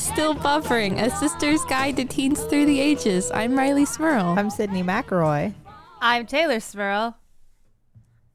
[0.00, 3.30] welcome to Still Buffering, a sister's guide to teens through the ages.
[3.32, 4.34] I'm Riley Smirl.
[4.38, 5.54] I'm Sydney McElroy.
[6.00, 7.16] I'm Taylor Smirl.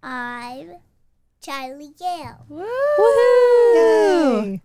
[0.03, 0.77] I'm
[1.41, 2.45] Charlie Gail.
[3.75, 4.61] Yay.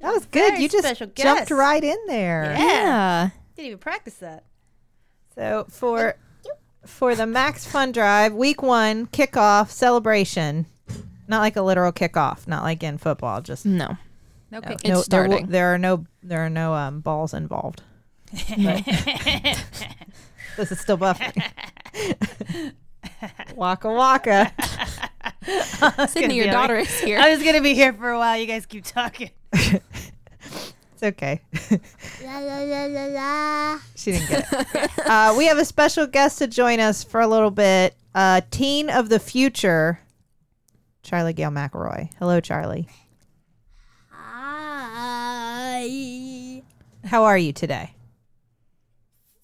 [0.00, 0.52] That was good.
[0.52, 1.50] Very you just special jumped guest.
[1.50, 2.54] right in there.
[2.56, 3.30] Yeah.
[3.56, 4.44] Didn't even practice that.
[5.34, 6.16] So for
[6.86, 10.66] for the Max Fun Drive Week One kickoff celebration,
[11.28, 13.42] not like a literal kickoff, not like in football.
[13.42, 13.98] Just No.
[14.50, 14.78] No, no, kick.
[14.84, 15.46] It's no- there, will- starting.
[15.46, 17.82] there are no there are no um, balls involved.
[20.56, 21.42] This is still buffering.
[23.54, 24.52] waka waka.
[26.08, 27.18] Sydney, your be daughter is here.
[27.18, 28.36] I was gonna be here for a while.
[28.36, 29.30] You guys keep talking.
[29.52, 31.40] It's okay.
[32.22, 33.78] La la la la la.
[33.94, 34.90] She didn't get it.
[35.06, 37.94] uh, we have a special guest to join us for a little bit.
[38.14, 40.00] Uh, teen of the future,
[41.02, 42.10] Charlie Gail McElroy.
[42.18, 42.86] Hello, Charlie.
[47.04, 47.94] How are you today?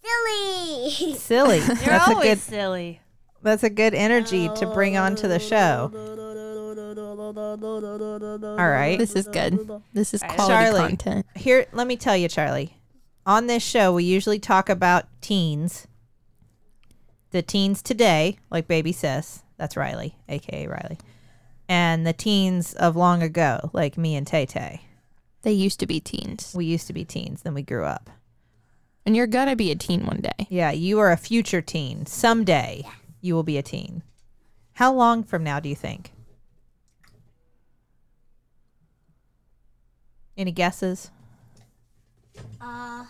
[0.05, 0.91] Silly.
[1.17, 1.59] Silly.
[1.59, 2.39] You're that's a good.
[2.39, 3.01] silly.
[3.43, 5.91] That's a good energy to bring onto the show.
[8.59, 8.97] All right.
[8.99, 9.69] This is good.
[9.93, 10.37] This is All right.
[10.37, 10.89] quality Charlie.
[10.89, 11.27] content.
[11.37, 12.77] Here, let me tell you, Charlie.
[13.25, 15.87] On this show, we usually talk about teens.
[17.31, 20.99] The teens today, like Baby Sis, that's Riley, aka Riley,
[21.69, 24.83] and the teens of long ago, like me and Tay Tay.
[25.47, 26.53] They used to be teens.
[26.57, 28.11] We used to be teens, then we grew up.
[29.05, 30.49] And you're going to be a teen one day.
[30.51, 32.05] Yeah, you are a future teen.
[32.05, 32.85] Someday
[33.21, 34.03] you will be a teen.
[34.73, 36.11] How long from now do you think?
[40.37, 41.13] Any guesses?
[42.61, 43.05] Uh,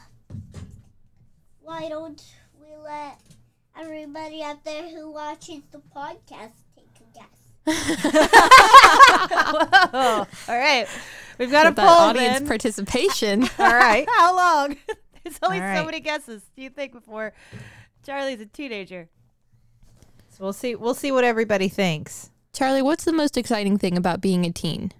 [1.62, 2.22] why don't
[2.60, 3.18] we let
[3.80, 7.24] everybody out there who watches the podcast take a guess?
[7.24, 7.55] Whoa.
[7.66, 7.74] All
[10.48, 10.86] right.
[11.38, 12.46] We've got a With that poll audience then.
[12.46, 13.42] participation.
[13.58, 14.06] All right.
[14.16, 14.76] How long?
[15.24, 16.42] There's only All so many guesses.
[16.54, 17.32] Do you think before
[18.04, 19.08] Charlie's a teenager?
[20.30, 22.30] So we'll see we'll see what everybody thinks.
[22.52, 24.92] Charlie, what's the most exciting thing about being a teen?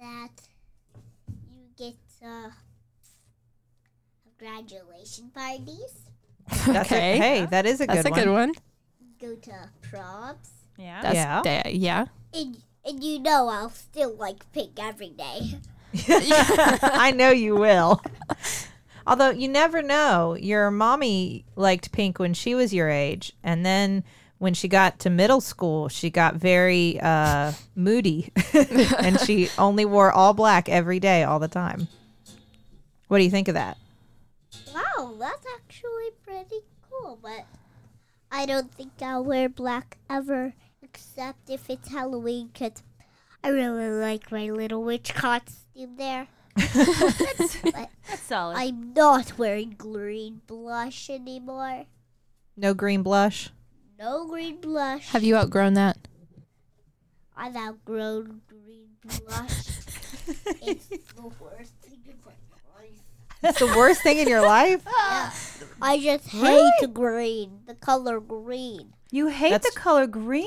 [0.00, 0.30] That
[1.28, 1.34] you
[1.76, 1.94] get
[2.24, 2.50] uh,
[4.38, 5.92] graduation parties,
[6.48, 7.18] That's a- okay.
[7.18, 8.52] hey, that is a That's good a good one.
[9.20, 11.02] go to proms, Yeah.
[11.02, 11.42] That's, Yeah.
[11.44, 11.68] yeah.
[11.68, 12.04] yeah.
[12.32, 15.58] and and you know I'll still like pink every day.
[16.08, 18.00] I know you will.
[19.06, 20.36] Although you never know.
[20.40, 24.04] Your mommy liked pink when she was your age, and then
[24.38, 28.32] when she got to middle school, she got very uh, moody,
[28.98, 31.88] and she only wore all black every day, all the time.
[33.08, 33.76] What do you think of that?
[34.72, 37.44] Wow, that's actually pretty cool, but
[38.30, 40.54] I don't think I'll wear black ever,
[40.94, 42.82] except if it's Halloween, because
[43.44, 46.26] I really like my little witch costume there.
[46.56, 48.56] but That's solid.
[48.56, 51.84] I'm not wearing green blush anymore.
[52.56, 53.50] No green blush.
[53.98, 55.08] No green blush.
[55.10, 55.96] Have you outgrown that?
[57.36, 59.68] I've outgrown green blush.
[60.62, 60.86] it's
[61.16, 62.32] the worst thing in my
[62.76, 62.98] life.
[63.40, 64.84] That's the worst thing in your life.
[65.00, 65.30] Yeah.
[65.82, 68.92] I just hate green, the color green.
[69.10, 70.46] you hate That's- the color green?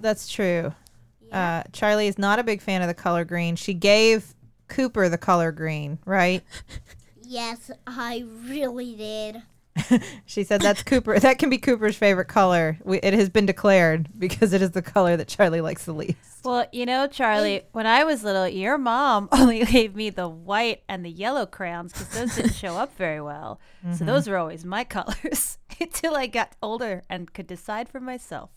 [0.00, 0.74] That's true.
[1.20, 1.62] Yeah.
[1.66, 3.56] Uh, Charlie is not a big fan of the color green.
[3.56, 4.34] She gave
[4.68, 6.42] Cooper the color green, right?
[7.22, 9.42] yes, I really did.
[10.26, 11.18] She said that's Cooper.
[11.18, 12.78] That can be Cooper's favorite color.
[12.84, 16.44] We, it has been declared because it is the color that Charlie likes the least.
[16.44, 20.82] Well, you know, Charlie, when I was little, your mom only gave me the white
[20.88, 23.60] and the yellow crayons because those didn't show up very well.
[23.92, 28.50] So those were always my colors until I got older and could decide for myself.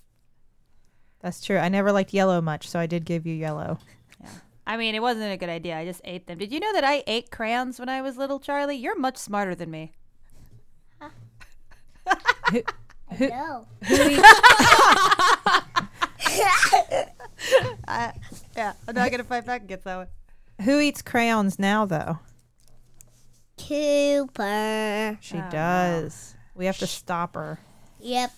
[1.21, 1.57] That's true.
[1.57, 3.77] I never liked yellow much, so I did give you yellow.
[4.21, 4.29] Yeah.
[4.65, 5.77] I mean, it wasn't a good idea.
[5.77, 6.37] I just ate them.
[6.39, 8.75] Did you know that I ate crayons when I was little, Charlie?
[8.77, 9.91] You're much smarter than me.
[12.07, 12.63] I
[13.17, 13.67] Who- know.
[17.87, 18.13] I,
[18.55, 20.07] yeah, I'm not gonna fight back against that one.
[20.65, 22.19] Who eats crayons now, though?
[23.57, 25.17] Cooper.
[25.21, 25.49] She Oh, no.
[25.49, 26.35] does.
[26.55, 27.59] We have to stop her.
[27.99, 28.31] Yep.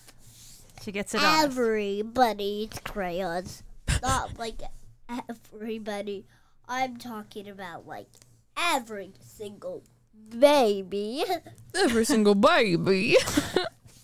[0.84, 1.44] She gets it on.
[1.44, 3.62] Everybody eats crayons.
[4.02, 4.60] Not like
[5.08, 6.26] everybody.
[6.68, 8.08] I'm talking about like
[8.56, 9.82] every single
[10.28, 11.24] baby.
[11.74, 13.16] Every single baby.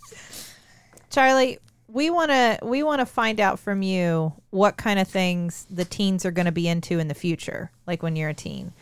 [1.10, 5.66] Charlie, we want to we want to find out from you what kind of things
[5.70, 8.72] the teens are going to be into in the future, like when you're a teen.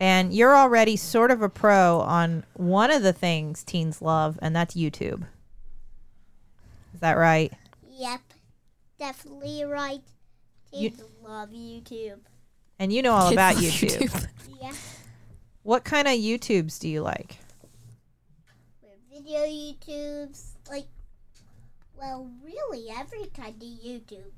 [0.00, 4.54] And you're already sort of a pro on one of the things teens love, and
[4.54, 5.24] that's YouTube.
[6.96, 7.52] Is that right?
[7.90, 8.20] Yep.
[8.98, 10.00] Definitely right.
[10.72, 12.20] You- Kids love YouTube.
[12.78, 14.26] And you know all about Kids love YouTube.
[14.62, 14.72] Yeah.
[15.62, 17.36] What kind of YouTubes do you like?
[19.12, 20.86] Video YouTubes, like,
[21.98, 24.32] well, really every kind of YouTube.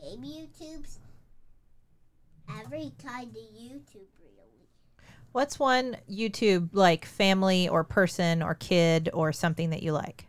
[0.00, 0.98] Game YouTubes,
[2.60, 4.68] every kind of YouTube, really.
[5.32, 10.04] What's one YouTube like family or person or kid or something that you like?
[10.04, 10.26] Like,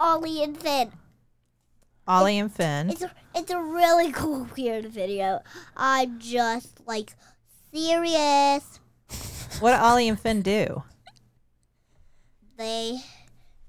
[0.00, 0.92] Ollie and Finn.
[2.08, 2.88] Ollie and Finn.
[2.88, 5.42] It's a, it's a really cool, weird video.
[5.76, 7.12] I'm just, like,
[7.70, 8.80] serious.
[9.60, 10.84] What do Ollie and Finn do?
[12.56, 12.96] They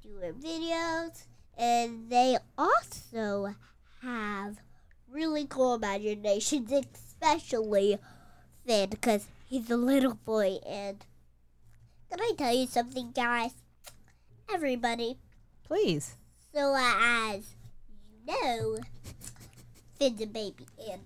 [0.02, 1.26] do their videos,
[1.58, 3.56] and they also
[4.02, 4.56] have
[5.12, 7.98] really cool imaginations, especially
[8.66, 10.60] Finn, because he's a little boy.
[10.66, 11.06] And
[12.10, 13.52] can I tell you something, guys?
[14.50, 15.18] Everybody,
[15.72, 16.18] Please.
[16.54, 17.56] So as
[18.26, 18.78] you know,
[19.98, 21.02] Finn's a baby, and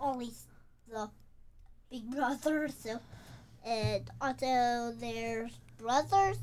[0.00, 0.46] Ollie's
[0.90, 1.08] the
[1.90, 2.68] big brother.
[2.68, 3.00] So,
[3.64, 5.48] and also their
[5.78, 6.38] brothers.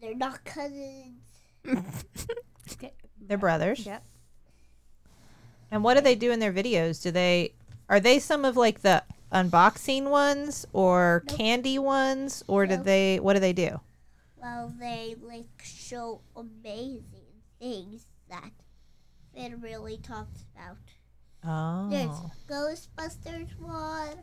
[0.00, 1.22] They're not cousins.
[3.20, 3.84] They're brothers.
[3.84, 4.02] Yep.
[5.70, 7.02] And what do they do in their videos?
[7.02, 7.52] Do they
[7.88, 9.02] are they some of like the
[9.32, 11.38] unboxing ones or Nope.
[11.38, 12.84] candy ones or did Nope.
[12.84, 13.80] they what do they do?
[14.46, 18.52] Well, they like show amazing things that
[19.34, 20.76] Finn really talks about.
[21.44, 21.90] Oh.
[21.90, 22.30] There's.
[22.48, 24.22] Ghostbusters one,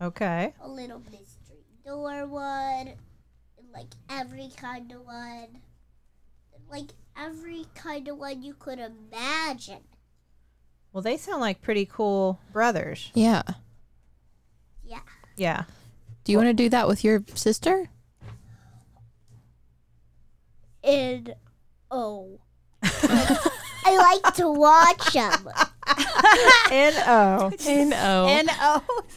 [0.00, 0.54] Okay.
[0.62, 2.94] a little mystery door one,
[3.58, 5.60] and like every kind of one,
[6.70, 9.84] like every kind of one you could imagine.
[10.94, 13.10] Well, they sound like pretty cool brothers.
[13.12, 13.42] Yeah.
[14.82, 15.00] Yeah.
[15.36, 15.64] Yeah.
[16.24, 17.90] Do you want to do that with your sister?
[20.88, 21.34] And
[21.90, 22.40] oh,
[22.82, 25.48] I like to watch them.
[26.70, 27.52] N O.
[27.66, 28.26] And oh.
[28.26, 29.04] And oh,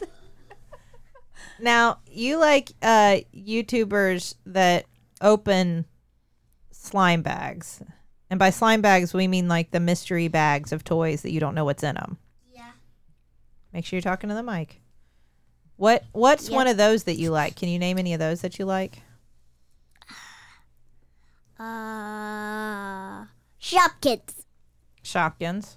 [1.60, 4.84] Now, you like uh YouTubers that
[5.22, 5.86] open
[6.72, 7.80] slime bags.
[8.28, 11.54] And by slime bags, we mean like the mystery bags of toys that you don't
[11.54, 12.18] know what's in them.
[12.52, 12.72] Yeah.
[13.72, 14.82] Make sure you're talking to the mic.
[15.76, 17.56] What what's one of those that you like?
[17.56, 19.02] Can you name any of those that you like?
[21.58, 23.26] Uh,
[23.60, 24.44] Shopkins.
[25.04, 25.76] Shopkins.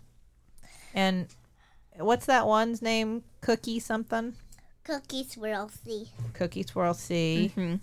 [0.93, 1.27] And
[1.97, 3.23] what's that one's name?
[3.41, 4.35] Cookie something?
[4.83, 6.09] Cookie Swirl C.
[6.33, 7.51] Cookie Swirl C.
[7.55, 7.79] Mhm.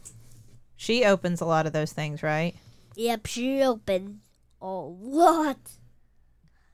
[0.77, 2.55] She opens a lot of those things, right?
[2.97, 4.21] Yep, she opens
[4.61, 5.59] a lot.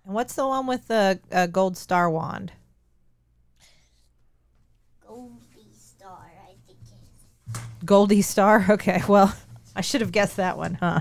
[0.04, 2.52] And what's the one with the uh, gold star wand?
[5.06, 7.60] Goldie Star, I think it is.
[7.84, 8.64] Goldie Star?
[8.70, 9.34] Okay, well,
[9.78, 11.00] I should have guessed that one, huh?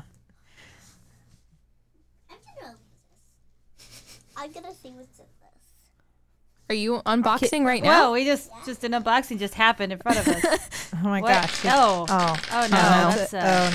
[4.39, 4.77] I'm gonna open this.
[4.83, 6.69] See what's in this.
[6.69, 8.07] Are you unboxing right now?
[8.09, 8.13] whoa!
[8.13, 10.69] We just just an unboxing just happened in front of us.
[10.99, 11.29] Oh my What?
[11.29, 11.63] gosh.
[11.65, 12.05] No.
[12.09, 12.35] Oh.
[12.53, 13.71] Oh no, Oh, that's uh,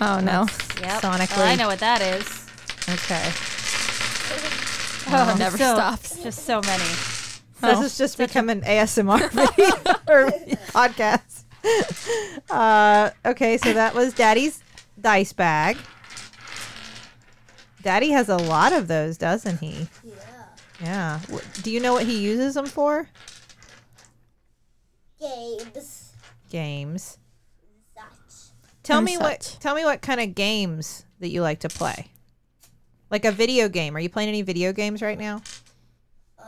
[0.00, 0.46] oh Oh no.
[0.80, 1.02] yep.
[1.02, 1.38] sonically.
[1.38, 2.46] Oh, I know what that is.
[2.88, 2.94] no.
[2.94, 3.30] Okay.
[5.08, 6.22] Oh, never so- stops.
[6.22, 6.84] Just so many.
[7.60, 9.66] This is just become an ASMR video
[10.08, 10.30] or
[10.72, 11.41] podcast.
[12.50, 14.62] Uh, okay, so that was Daddy's
[15.00, 15.76] dice bag.
[17.82, 19.88] Daddy has a lot of those, doesn't he?
[20.04, 20.14] Yeah.
[20.82, 21.20] Yeah.
[21.62, 23.08] Do you know what he uses them for?
[25.20, 26.12] Games.
[26.50, 27.18] Games.
[27.94, 28.50] Such.
[28.82, 29.56] Tell And me what.
[29.60, 32.10] Tell me what kind of games that you like to play.
[33.10, 33.96] Like a video game.
[33.96, 35.42] Are you playing any video games right now?
[36.38, 36.44] Uh,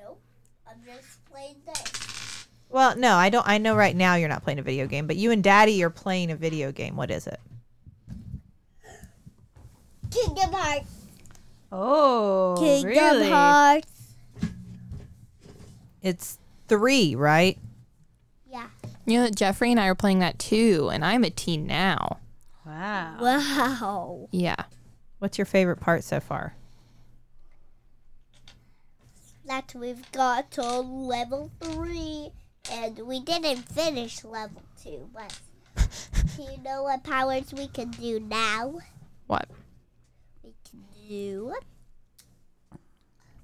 [0.00, 0.20] nope.
[0.66, 2.46] I'm just playing this.
[2.74, 3.46] Well, no, I don't.
[3.46, 5.90] I know right now you're not playing a video game, but you and Daddy are
[5.90, 6.96] playing a video game.
[6.96, 7.38] What is it?
[10.10, 10.90] Kingdom Hearts.
[11.70, 13.30] Oh, Kingdom really?
[13.30, 14.16] Hearts.
[16.02, 17.56] It's three, right?
[18.50, 18.66] Yeah.
[19.06, 22.18] You know that Jeffrey and I are playing that too, and I'm a teen now.
[22.66, 23.18] Wow.
[23.20, 24.28] Wow.
[24.32, 24.64] Yeah.
[25.20, 26.56] What's your favorite part so far?
[29.46, 32.32] That we've got to level three,
[32.70, 35.38] and we didn't finish level two, but
[36.36, 38.78] do you know what powers we can do now?
[39.26, 39.48] What?
[40.42, 41.54] We can do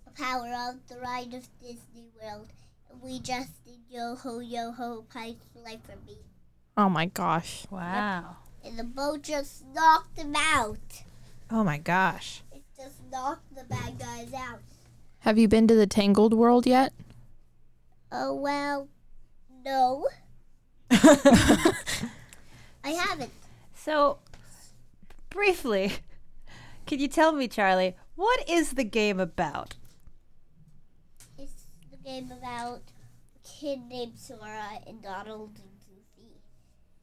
[0.05, 2.49] the power of the ride of Disney World.
[3.03, 6.19] We just did yo ho yo ho pipes fly for me,
[6.77, 7.67] Oh my gosh.
[7.71, 8.37] Wow.
[8.65, 11.03] and the boat just knocked them out.
[11.50, 12.43] Oh my gosh.
[12.53, 14.61] It just knocked the bad guys out.
[15.21, 16.93] Have you been to the Tangled World yet?
[18.12, 18.89] Oh well,
[19.64, 20.07] no,
[20.90, 21.75] I
[22.90, 23.33] haven't.
[23.75, 24.19] So,
[25.31, 25.93] briefly,
[26.87, 29.76] can you tell me, Charlie, what is the game about?
[31.38, 32.83] It's the game about
[33.37, 36.40] a kid named Sora and Donald and Goofy.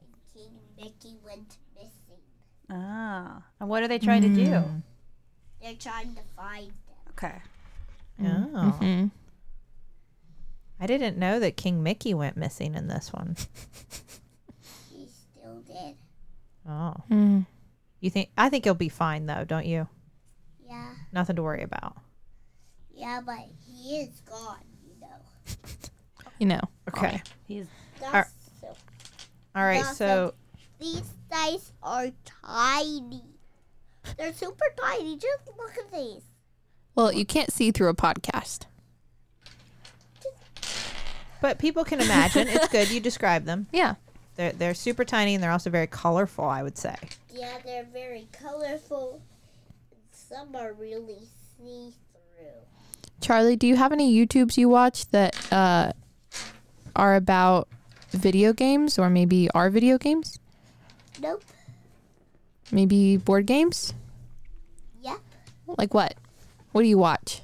[0.02, 2.22] And King Mickey went missing.
[2.70, 3.44] Ah.
[3.60, 4.46] And what are they trying to do?
[4.46, 4.84] Mm.
[5.62, 7.12] They're trying to find them.
[7.12, 7.42] Okay.
[8.20, 8.78] Oh.
[8.82, 9.12] Mhm.
[10.80, 13.36] I didn't know that King Mickey went missing in this one.
[14.92, 15.96] He still did.
[16.68, 16.94] Oh.
[17.10, 17.46] Mm.
[18.00, 19.88] You think I think he'll be fine though, don't you?
[20.68, 20.92] Yeah.
[21.12, 21.98] Nothing to worry about.
[22.94, 25.56] Yeah, but he is gone, you know.
[26.40, 26.62] You know.
[26.90, 27.22] Okay.
[27.48, 27.68] He's
[28.00, 28.32] That's
[28.62, 28.76] so.
[29.56, 29.86] All right.
[29.86, 30.34] So
[30.80, 32.12] These dice are
[32.44, 33.24] tiny.
[34.18, 35.18] They're super tiny.
[35.18, 36.24] Just look at these.
[36.96, 38.66] Well, you can't see through a podcast.
[41.42, 42.48] But people can imagine.
[42.48, 43.68] it's good you describe them.
[43.74, 43.96] Yeah.
[44.36, 46.96] They're they're super tiny and they're also very colorful, I would say.
[47.34, 49.20] Yeah, they're very colorful.
[50.12, 51.22] Some are really
[51.58, 52.48] see through.
[53.20, 55.92] Charlie, do you have any YouTubes you watch that uh,
[56.96, 57.68] are about
[58.12, 60.40] video games or maybe are video games?
[61.20, 61.44] Nope.
[62.72, 63.94] Maybe board games?
[65.02, 65.18] Yep.
[65.78, 66.16] Like what?
[66.74, 67.42] What do you watch?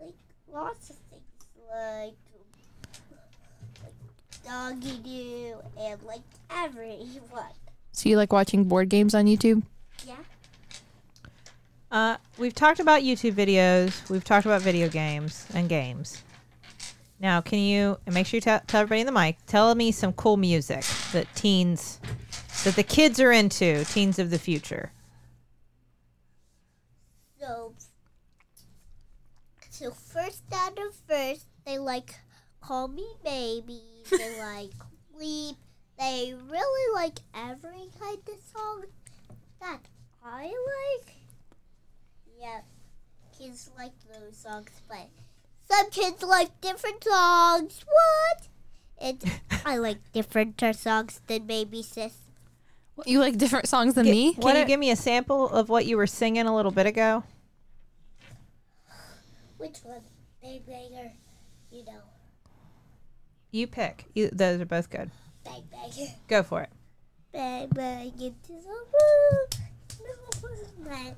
[0.00, 0.14] Like
[0.52, 1.01] lots of things.
[1.72, 2.14] Like
[3.82, 7.52] like doggy doo and like everyone.
[7.92, 9.62] So you like watching board games on YouTube?
[10.06, 10.16] Yeah.
[11.90, 14.08] Uh, we've talked about YouTube videos.
[14.10, 16.22] We've talked about video games and games.
[17.20, 19.38] Now, can you and make sure you tell tell everybody in the mic?
[19.46, 22.00] Tell me some cool music that teens,
[22.64, 24.92] that the kids are into, teens of the future.
[27.40, 27.72] So
[29.70, 32.14] so first out of first they like
[32.60, 33.82] call me baby.
[34.10, 34.72] They like
[35.18, 35.56] weep.
[35.98, 38.84] They really like every kind of song
[39.60, 39.80] that
[40.24, 41.14] I like.
[42.40, 42.60] Yeah,
[43.38, 45.08] kids like those songs, but
[45.70, 47.84] some kids like different songs.
[47.86, 48.48] What?
[49.00, 52.14] And I like different songs than baby sis.
[53.06, 54.34] You like different songs than Gi- me?
[54.34, 57.24] Can you give me a sample of what you were singing a little bit ago?
[59.56, 60.02] Which one?
[60.42, 61.12] Baby Banger.
[63.52, 64.06] You pick.
[64.14, 65.10] You, those are both good.
[65.44, 66.10] Bang Banger.
[66.26, 66.70] Go for it.
[67.32, 69.46] Bang bang into the room.
[70.00, 71.14] No man.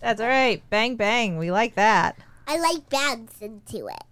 [0.00, 0.62] That's all right.
[0.68, 1.38] Bang bang.
[1.38, 2.18] We like that.
[2.46, 4.04] I like bouncing to it.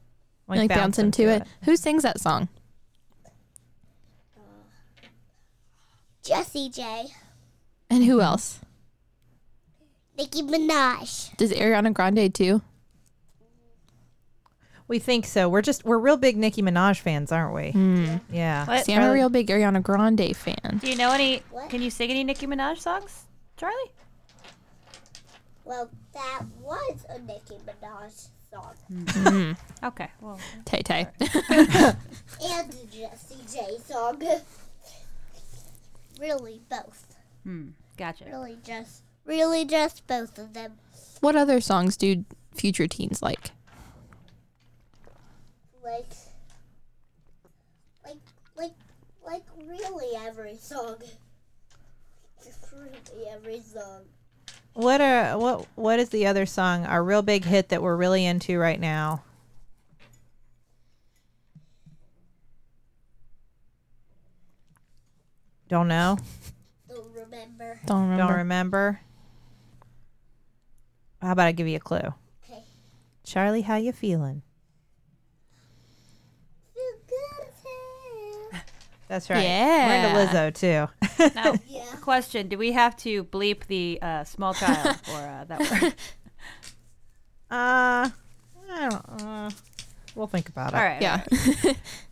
[0.49, 1.43] You like bounce into it.
[1.63, 2.49] Who sings that song?
[6.23, 7.07] Jessie J.
[7.91, 8.61] And who else?
[10.17, 11.37] Nicki Minaj.
[11.37, 12.63] Does Ariana Grande too?
[14.89, 15.49] We think so.
[15.49, 17.73] We're just we're real big Nicki Minaj fans, aren't we?
[17.73, 18.17] Hmm.
[18.31, 18.65] Yeah.
[18.67, 18.85] What?
[18.85, 20.79] See, I'm a real big Ariana Grande fan.
[20.81, 21.43] Do you know any?
[21.51, 21.71] What?
[21.71, 23.25] Can you sing any Nicki Minaj songs,
[23.57, 23.91] Charlie?
[25.65, 28.75] Well, that was a Nicki Minaj song.
[28.93, 29.57] Mm.
[29.85, 30.09] Okay.
[30.21, 31.07] Well, Tay Tay.
[31.21, 34.23] And a Jessie J song.
[36.21, 37.17] really both.
[37.45, 37.69] hmm.
[37.97, 38.25] Gotcha.
[38.27, 40.75] Really just really just both of them.
[41.21, 42.25] what other songs do
[42.55, 43.51] future teens like?
[45.87, 46.13] Like
[48.05, 48.17] like
[48.57, 48.75] like
[49.25, 50.97] like really every song.
[52.73, 54.03] really every song.
[54.75, 56.85] What are what what is the other song?
[56.85, 59.23] Our real big hit that we're really into right now.
[65.69, 66.19] Don't know.
[66.89, 67.81] Don't remember.
[67.87, 68.23] Don't remember.
[68.23, 69.01] Don't remember.
[71.21, 71.99] How about I give you a clue?
[72.45, 72.63] Okay.
[73.25, 74.43] Charlie, how you feeling?
[76.73, 77.65] Feel good as
[78.53, 78.63] hell.
[79.09, 79.43] That's right.
[79.45, 79.87] Yeah.
[80.15, 81.33] We're into Lizzo too.
[81.35, 81.85] Now, Yeah.
[82.01, 85.95] question: Do we have to bleep the uh, small child for uh, that word?
[87.49, 89.23] Uh, I don't.
[89.23, 89.51] Uh,
[90.17, 90.77] we'll think about it.
[90.77, 91.01] All right.
[91.01, 91.23] Yeah.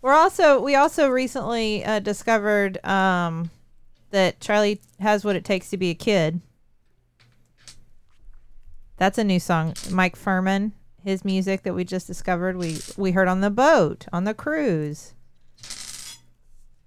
[0.00, 3.50] We're also we also recently uh, discovered um,
[4.12, 6.40] that Charlie has what it takes to be a kid.
[8.96, 10.72] That's a new song, Mike Furman.
[11.02, 15.13] His music that we just discovered, we we heard on the boat on the cruise.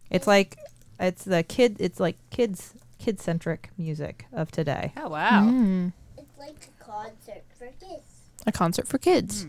[0.09, 0.57] It's like
[0.99, 1.77] it's the kid.
[1.79, 4.93] It's like kids kid centric music of today.
[4.97, 5.43] Oh wow.
[5.49, 5.93] Mm.
[6.17, 8.03] It's like a concert for kids.
[8.45, 9.45] A concert for kids.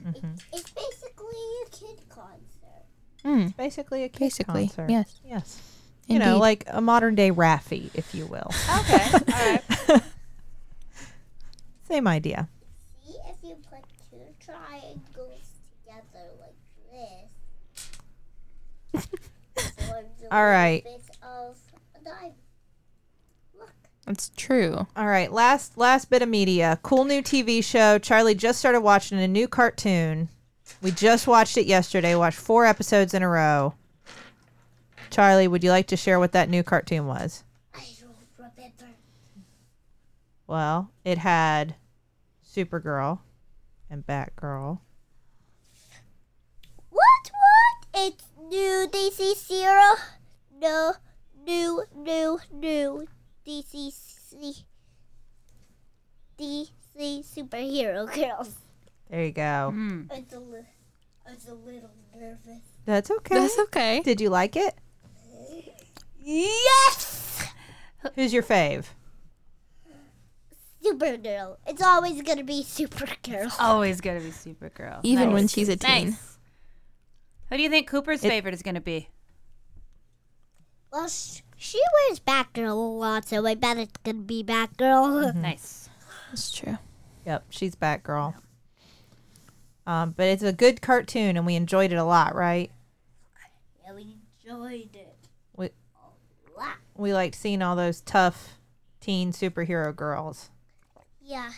[0.52, 2.84] It's basically a kid concert.
[3.24, 3.56] Mm.
[3.56, 4.90] Basically a kid Basically, concert.
[4.90, 5.20] yes.
[5.24, 5.62] Yes.
[6.06, 8.50] You know, like a modern day Raffi, if you will.
[8.80, 9.10] Okay.
[9.12, 10.02] All right.
[11.88, 12.48] Same idea.
[13.06, 15.48] See if you put two triangles
[15.84, 16.56] together like
[18.94, 19.06] this.
[19.86, 20.84] forms a All right.
[20.84, 21.56] little bit of
[22.00, 22.34] a diamond.
[23.58, 23.72] Look.
[24.06, 24.86] It's true.
[24.96, 26.78] All right, last last bit of media.
[26.82, 27.98] Cool new TV show.
[27.98, 30.28] Charlie just started watching a new cartoon.
[30.82, 32.14] We just watched it yesterday.
[32.14, 33.74] Watched four episodes in a row.
[35.10, 37.44] Charlie, would you like to share what that new cartoon was?
[37.74, 38.86] I don't remember.
[40.46, 41.76] Well, it had
[42.46, 43.20] Supergirl
[43.90, 44.80] and Batgirl.
[46.90, 47.30] What?
[47.32, 47.86] What?
[47.94, 49.94] It's new DC Zero.
[50.60, 50.94] No,
[51.44, 53.06] new, new, new
[53.46, 53.92] DC
[56.38, 56.70] DC
[57.24, 58.54] superhero girls.
[59.10, 59.72] There you go.
[59.74, 60.10] Mm.
[60.12, 60.58] I was a, li-
[61.26, 62.60] I was a little nervous.
[62.84, 63.34] That's okay.
[63.34, 64.02] That's okay.
[64.02, 64.74] Did you like it?
[66.20, 67.42] Yes,
[68.14, 68.84] Who's your fave?
[70.84, 71.56] Supergirl.
[71.66, 73.52] It's always gonna be Supergirl.
[73.58, 75.00] Always gonna be Supergirl.
[75.02, 76.10] Even when she's a teen.
[76.10, 76.38] Nice.
[77.50, 79.08] Who do you think Cooper's It- favorite is gonna be?
[80.92, 85.34] Well, sh- she wears Batgirl a lot, so I bet it's gonna be Batgirl.
[85.42, 85.88] Nice.
[86.30, 86.78] That's true.
[87.26, 88.34] Yep, she's Batgirl.
[89.86, 92.70] Um, but it's a good cartoon, and we enjoyed it a lot, right?
[93.84, 95.16] yeah, we enjoyed it.
[95.56, 96.76] We a lot.
[96.94, 98.58] we liked seeing all those tough
[99.00, 100.50] teen superhero girls.
[101.22, 101.50] Yeah.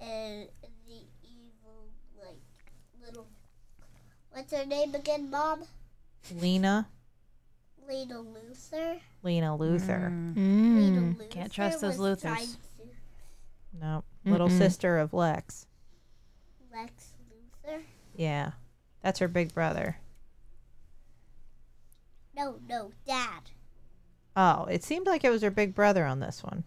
[0.00, 0.48] And
[0.88, 1.86] the evil,
[2.20, 2.40] like,
[3.04, 3.26] little.
[4.32, 5.62] What's her name again, Mom?
[6.34, 6.88] Lena,
[7.88, 9.00] Lena Luthor.
[9.22, 10.10] Lena Luthor.
[10.10, 10.36] Mm.
[10.36, 11.16] Lena Mm.
[11.16, 12.52] Luthor Can't trust those was Luthors.
[12.52, 12.58] to-
[13.80, 14.58] No, little Mm-mm.
[14.58, 15.66] sister of Lex.
[16.72, 17.12] Lex
[17.66, 17.80] Luthor?
[18.14, 18.52] Yeah,
[19.02, 19.96] that's her big brother.
[22.36, 23.50] No, no, Dad.
[24.36, 26.64] Oh, it seemed like it was her big brother on this one.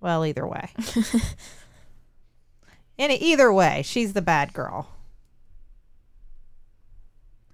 [0.00, 0.70] Well, either way.
[2.98, 4.88] In either way, she's the bad girl.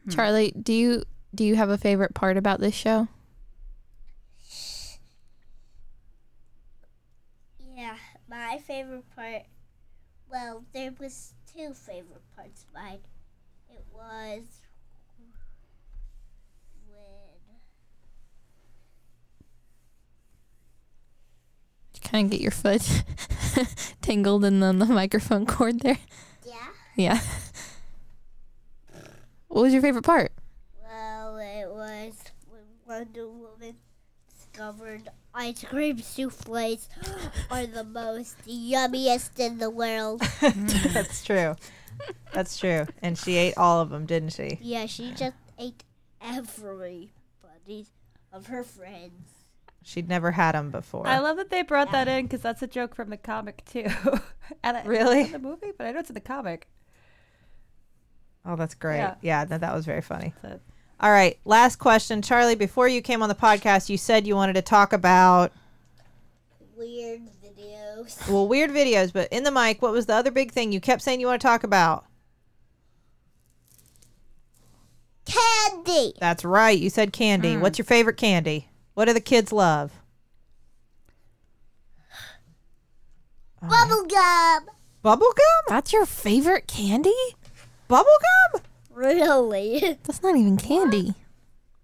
[0.09, 0.15] Mm.
[0.15, 3.09] Charlie, do you do you have a favorite part about this show?
[7.59, 7.97] Yeah,
[8.29, 9.43] my favorite part.
[10.31, 13.01] Well, there was two favorite parts of mine.
[13.71, 14.63] It was
[15.19, 15.33] when
[22.03, 23.05] Kind of get your foot
[24.01, 25.99] tangled in the, the microphone cord there.
[26.47, 26.69] yeah.
[26.97, 27.21] Yeah.
[29.59, 30.31] What was your favorite part?
[30.89, 32.15] Well, it was
[32.49, 33.75] when Wonder Woman
[34.33, 36.89] discovered ice cream souffles
[37.51, 40.21] are the most yummiest in the world.
[40.95, 41.57] That's true.
[42.33, 42.87] That's true.
[43.03, 44.61] And she ate all of them, didn't she?
[44.63, 45.83] Yeah, she just ate
[46.23, 47.11] everybody
[48.33, 49.29] of her friends.
[49.83, 51.05] She'd never had them before.
[51.05, 53.89] I love that they brought that in because that's a joke from the comic too.
[54.63, 55.23] and I, Really?
[55.23, 56.69] it's in the movie, but I know it's in the comic.
[58.49, 58.97] Oh, that's great.
[58.97, 59.15] Yeah.
[59.23, 60.35] Yeah, that, that was very funny.
[61.01, 62.23] All right, last question.
[62.23, 65.53] Charlie, before you came on the podcast, you said you wanted to talk about,
[66.77, 68.29] Weird videos.
[68.29, 71.03] well, weird videos, but in the mic, what was the other big thing you kept
[71.03, 72.05] saying you want to talk about?
[75.25, 76.15] Candy.
[76.19, 76.79] That's right.
[76.79, 77.55] You said candy.
[77.55, 77.61] Mm.
[77.61, 78.69] What's your favorite candy?
[78.95, 79.93] What do the kids love?
[83.63, 84.75] Oh, Bubble gum.
[85.03, 85.65] Bubble gum?
[85.69, 87.13] That's your favorite candy?
[87.89, 88.11] Bubble
[88.53, 88.63] gum?
[88.91, 89.99] Really?
[90.05, 91.15] That's not even candy.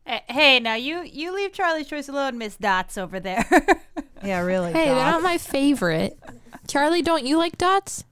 [0.06, 3.46] Eh, hey, now you you leave Charlie's Choice alone, Miss Dots over there.
[4.22, 4.72] Yeah, really.
[4.72, 6.18] Hey, they're not my favorite.
[6.66, 8.04] Charlie, don't you like dots?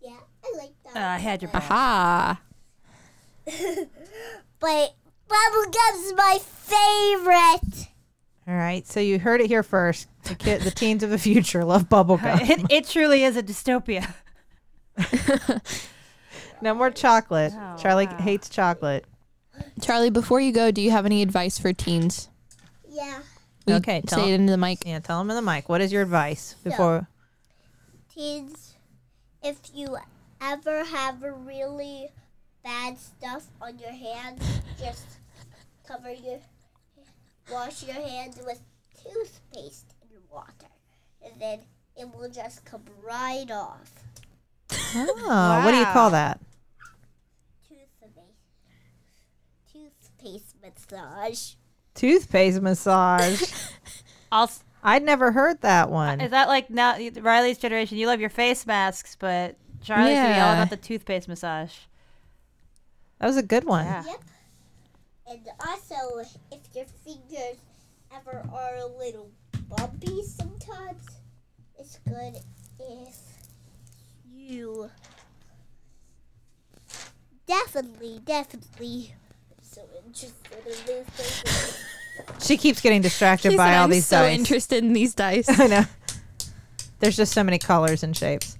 [0.00, 0.12] yeah,
[0.44, 0.96] I like that.
[0.96, 1.62] uh, I had your back.
[1.64, 2.40] Aha.
[4.60, 4.94] but
[5.28, 7.88] bubble gum's my favorite.
[8.46, 10.06] All right, so you heard it here first.
[10.22, 12.38] The kid, the teens of the future love bubble gum.
[12.42, 14.14] it, it truly is a dystopia.
[16.62, 17.52] no more chocolate.
[17.54, 18.16] Oh, Charlie wow.
[18.18, 19.04] hates chocolate.
[19.80, 22.28] Charlie, before you go, do you have any advice for teens?
[22.88, 23.20] Yeah.
[23.66, 24.82] Will Okay, tell say it into the mic.
[24.86, 25.68] Yeah, tell them in the mic.
[25.68, 27.08] What is your advice before?
[28.14, 28.74] Teens,
[29.42, 29.96] if you
[30.40, 32.08] ever have a really
[32.64, 34.42] bad stuff on your hands,
[34.78, 35.06] just
[35.86, 36.38] cover your,
[37.50, 38.60] wash your hands with
[39.02, 40.70] toothpaste and water,
[41.24, 41.60] and then
[41.96, 43.90] it will just come right off.
[44.72, 46.40] Oh, what do you call that?
[47.68, 48.14] Toothpaste,
[49.72, 51.54] toothpaste massage.
[51.94, 53.42] Toothpaste massage.
[54.32, 56.20] Also, I'd never heard that one.
[56.20, 57.98] is that like now Riley's generation?
[57.98, 61.74] You love your face masks, but Charlie's gonna be all about the toothpaste massage.
[63.18, 63.86] That was a good one.
[63.86, 64.04] Yeah.
[64.06, 64.20] Yep.
[65.30, 67.56] And also, if your fingers
[68.14, 69.32] ever are a little
[69.68, 71.02] bumpy sometimes,
[71.76, 72.36] it's good
[72.78, 73.16] if
[74.50, 74.90] you
[77.46, 79.14] definitely, definitely
[79.62, 81.86] so interested in this.
[82.38, 84.38] She keeps getting distracted She by said, all I'm these so dice.
[84.38, 85.48] interested in these dice.
[85.58, 85.84] I know.
[86.98, 88.58] There's just so many colors and shapes.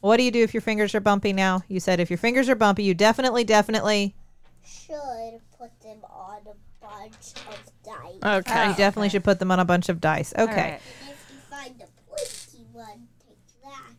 [0.00, 1.62] What do you do if your fingers are bumpy now?
[1.68, 4.14] You said if your fingers are bumpy, you definitely, definitely,
[4.64, 8.40] Should put them on a bunch of dice.
[8.40, 8.68] Okay.
[8.68, 10.34] you definitely should put them on a bunch of dice.
[10.36, 10.42] Okay.
[10.42, 10.80] All right.
[11.02, 13.94] And if you find the pointy one, take that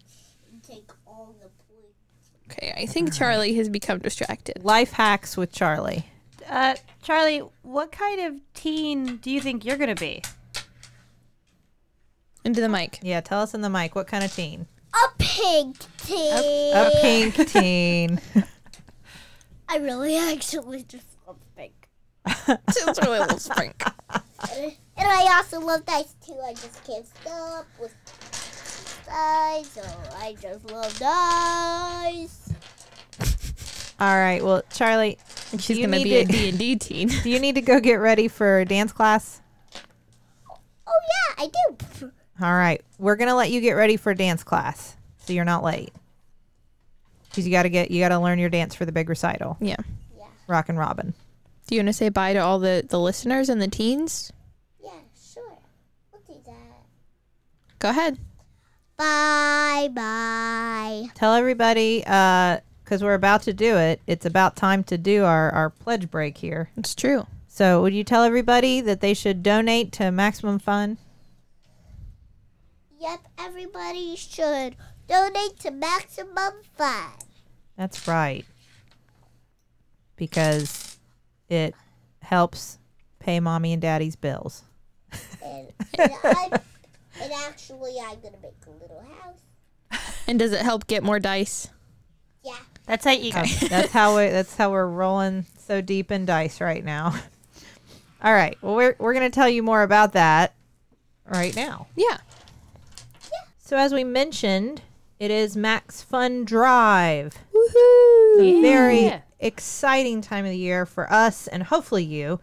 [0.52, 2.51] and take all the points.
[2.62, 4.64] Okay, I think Charlie has become distracted.
[4.64, 6.06] Life hacks with Charlie.
[6.48, 10.22] Uh, Charlie, what kind of teen do you think you're gonna be?
[12.46, 13.00] Into the mic.
[13.02, 14.68] Yeah, tell us in the mic what kind of teen?
[14.94, 16.76] A pink teen.
[16.76, 18.20] A pink teen.
[19.68, 21.74] I really actually just love pink.
[22.48, 23.92] It's really a little sprink.
[24.98, 26.38] And I also love dice too.
[26.46, 27.96] I just can't stop with
[29.08, 29.70] dice.
[29.72, 29.82] So
[30.20, 32.51] I just love dice.
[34.00, 34.44] All right.
[34.44, 35.18] Well, Charlie,
[35.60, 37.08] She's gonna be a D and D teen.
[37.24, 39.42] do you need to go get ready for dance class?
[40.88, 41.00] Oh
[41.38, 42.12] yeah, I do.
[42.42, 42.82] All right.
[42.98, 45.94] We're going to let you get ready for dance class so you're not late.
[47.34, 49.58] Cuz you got to get you got to learn your dance for the big recital.
[49.62, 49.76] Yeah.
[50.18, 51.14] Yeah, Rock and Robin.
[51.68, 54.34] Do you want to say bye to all the the listeners and the teens?
[54.84, 54.90] yeah,
[55.34, 55.58] sure.
[56.12, 56.84] We'll do that.
[57.80, 58.18] Go ahead.
[58.98, 61.08] Bye bye.
[61.16, 62.60] Tell everybody uh
[62.92, 64.02] cuz we're about to do it.
[64.06, 66.72] It's about time to do our our pledge break here.
[66.76, 67.26] It's true.
[67.48, 70.98] So, would you tell everybody that they should donate to Maximum Fun?
[73.00, 74.76] Yep, everybody should
[75.08, 77.12] donate to Maximum Fun.
[77.78, 78.46] That's right.
[80.18, 80.98] Because
[81.48, 81.74] it
[82.22, 82.78] helps
[83.20, 84.64] pay mommy and daddy's bills.
[85.44, 86.54] And, and, I'm,
[87.22, 90.02] and actually, I'm gonna make a little house.
[90.28, 91.70] And does it help get more dice?
[92.88, 92.96] Yeah.
[92.96, 93.32] That's how you.
[93.70, 97.14] that's how we, that's how we're rolling so deep in dice right now.
[98.24, 98.58] All right.
[98.62, 100.54] Well, we're we're going to tell you more about that
[101.26, 101.88] right now.
[101.96, 102.06] Yeah.
[102.10, 102.18] yeah.
[103.60, 104.82] So as we mentioned,
[105.20, 107.38] it is Max Fun Drive.
[107.54, 108.42] Woohoo!
[108.42, 112.40] a very exciting time of the year for us and hopefully you,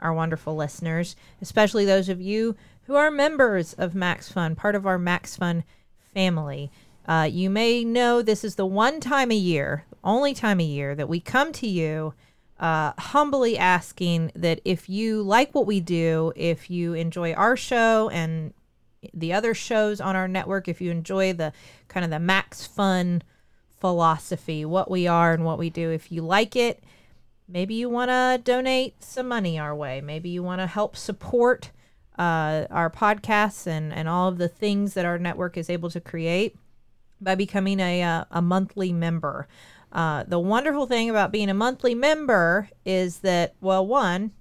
[0.00, 4.86] our wonderful listeners, especially those of you who are members of Max Fun, part of
[4.86, 5.64] our Max Fun
[6.12, 6.70] family.
[7.06, 10.94] Uh, you may know this is the one time a year, only time a year,
[10.94, 12.14] that we come to you
[12.58, 18.10] uh, humbly asking that if you like what we do, if you enjoy our show
[18.10, 18.52] and
[19.14, 21.52] the other shows on our network, if you enjoy the
[21.88, 23.22] kind of the Max Fun
[23.80, 25.90] philosophy, what we are and what we do.
[25.90, 26.84] If you like it,
[27.48, 30.02] maybe you want to donate some money our way.
[30.02, 31.70] Maybe you want to help support
[32.18, 36.00] uh, our podcasts and, and all of the things that our network is able to
[36.00, 36.56] create
[37.20, 39.48] by becoming a, uh, a monthly member.
[39.92, 44.32] Uh, the wonderful thing about being a monthly member is that, well, one,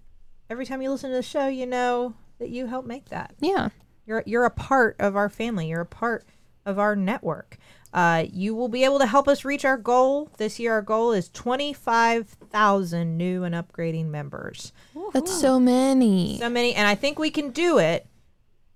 [0.49, 3.33] every time you listen to the show, you know that you help make that.
[3.39, 3.69] Yeah.
[4.05, 5.67] You're you're a part of our family.
[5.67, 6.25] You're a part
[6.65, 7.57] of our network.
[7.93, 10.73] Uh, you will be able to help us reach our goal this year.
[10.73, 14.73] Our goal is twenty five thousand new and upgrading members.
[15.13, 16.37] That's so many.
[16.39, 18.07] So many, and I think we can do it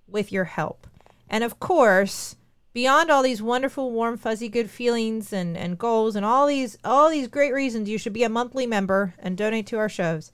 [0.07, 0.87] with your help.
[1.29, 2.35] And of course,
[2.73, 7.09] beyond all these wonderful, warm, fuzzy, good feelings and and goals, and all these all
[7.09, 10.31] these great reasons you should be a monthly member and donate to our shows.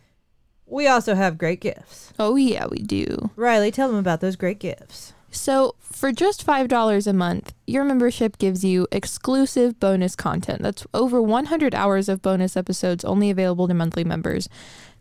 [0.65, 2.13] We also have great gifts.
[2.19, 3.31] Oh yeah, we do.
[3.35, 5.13] Riley, tell them about those great gifts.
[5.31, 10.63] So, for just $5 a month, your membership gives you exclusive bonus content.
[10.63, 14.49] That's over 100 hours of bonus episodes only available to monthly members.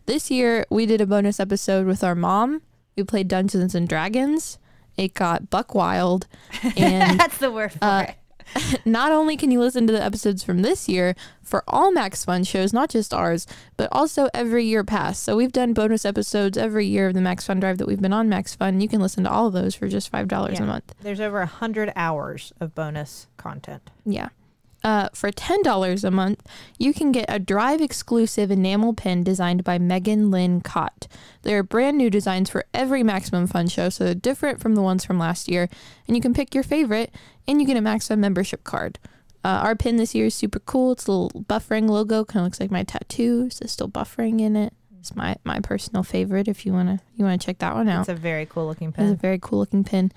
[0.05, 2.61] This year, we did a bonus episode with our mom.
[2.95, 4.58] We played Dungeons and Dragons.
[4.99, 6.27] It got buck wild.
[6.77, 8.15] And That's the word for Uh, it.
[8.85, 12.43] not only can you listen to the episodes from this year for all Max Fun
[12.43, 13.45] shows, not just ours,
[13.77, 15.21] but also every year past.
[15.21, 18.11] So we've done bonus episodes every year of the Max Fun Drive that we've been
[18.13, 18.81] on Max Fun.
[18.81, 20.63] You can listen to all of those for just $5 Yeah.
[20.63, 20.95] a month.
[21.01, 23.91] There's over a hundred hours of bonus content.
[24.03, 24.29] Yeah.
[24.83, 26.41] Uh, for $10 a month,
[26.77, 31.07] you can get a Drive exclusive enamel pin designed by Megan Lynn Kott.
[31.41, 35.03] They're brand new designs for every Maximum Fun show, so they're different from the ones
[35.03, 35.69] from last year.
[36.07, 37.13] And you can pick your favorite,
[37.47, 38.99] and you get a Maximum membership card.
[39.43, 40.91] Uh, our pin this year is super cool.
[40.93, 43.49] It's a little buffering logo, kind of looks like my tattoo.
[43.49, 44.73] So there's still buffering in it.
[44.99, 46.49] It's my, my personal favorite.
[46.49, 48.01] If you wanna you wanna check that one out.
[48.01, 49.05] It's a very cool looking pin.
[49.05, 50.11] It's a very cool looking pin.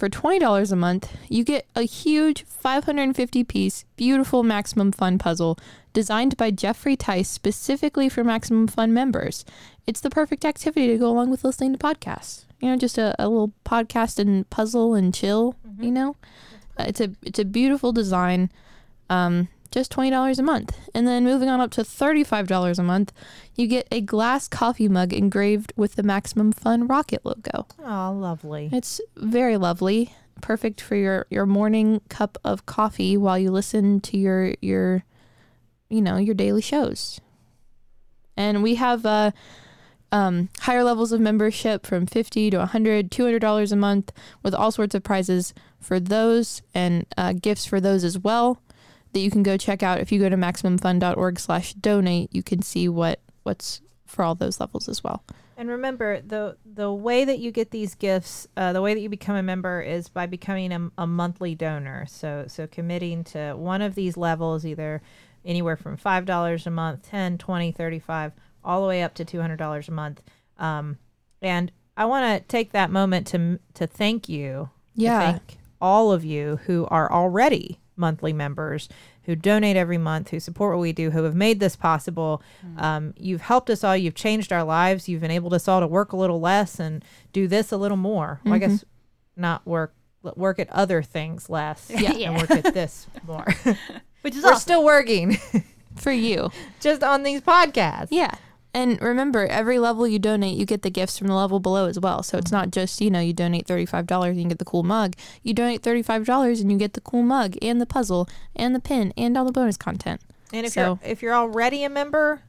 [0.00, 5.58] For $20 a month, you get a huge 550 piece, beautiful Maximum Fun puzzle
[5.92, 9.44] designed by Jeffrey Tice specifically for Maximum Fun members.
[9.86, 12.46] It's the perfect activity to go along with listening to podcasts.
[12.60, 16.16] You know, just a, a little podcast and puzzle and chill, you know?
[16.78, 18.50] Uh, it's a it's a beautiful design.
[19.10, 20.76] Um, just $20 a month.
[20.94, 23.12] And then moving on up to $35 a month,
[23.54, 27.66] you get a glass coffee mug engraved with the Maximum Fun rocket logo.
[27.84, 28.70] Oh, lovely.
[28.72, 34.18] It's very lovely, perfect for your your morning cup of coffee while you listen to
[34.18, 35.04] your your
[35.88, 37.20] you know, your daily shows.
[38.36, 39.32] And we have uh
[40.12, 44.92] um, higher levels of membership from 50 to 100 $200 a month with all sorts
[44.94, 48.60] of prizes for those and uh, gifts for those as well
[49.12, 52.62] that you can go check out if you go to maximumfun.org slash donate, you can
[52.62, 55.22] see what what's for all those levels as well
[55.56, 59.08] And remember, the the way that you get these gifts, uh, the way that you
[59.08, 62.06] become a member is by becoming a, a monthly donor.
[62.08, 65.00] So so committing to one of these levels, either
[65.44, 68.32] anywhere from five dollars a month, 10, 20, 35,
[68.64, 70.22] all the way up to two hundred dollars a month.
[70.58, 70.98] Um,
[71.42, 74.70] and I want to take that moment to to thank you.
[74.96, 75.32] to Yeah.
[75.32, 78.88] thank all of you who are already monthly members
[79.24, 82.42] who donate every month, who support what we do, who have made this possible.
[82.78, 83.96] Um, you've helped us all.
[83.96, 85.08] You've changed our lives.
[85.08, 88.40] You've enabled us all to work a little less and do this a little more.
[88.44, 88.84] Well, I guess
[89.36, 92.12] not work work at other things less Yeah.
[92.12, 93.46] and work at this more.
[94.22, 94.60] Which is We're awesome.
[94.60, 95.38] still working
[95.96, 98.08] for you just on these podcasts.
[98.10, 98.34] Yeah.
[98.72, 101.98] And remember, every level you donate, you get the gifts from the level below as
[101.98, 102.22] well.
[102.22, 105.14] So it's not just, you know, you donate $35 and you get the cool mug.
[105.42, 109.12] You donate $35 and you get the cool mug and the puzzle and the pin
[109.16, 110.20] and all the bonus content.
[110.52, 112.42] And if So- you're if you're already a member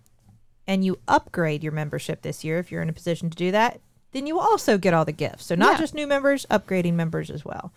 [0.67, 3.79] and you upgrade your membership this year, if you're in a position to do that,
[4.11, 5.45] then you also get all the gifts.
[5.45, 5.79] So not Yeah.
[5.79, 7.71] just new members, upgrading members as well.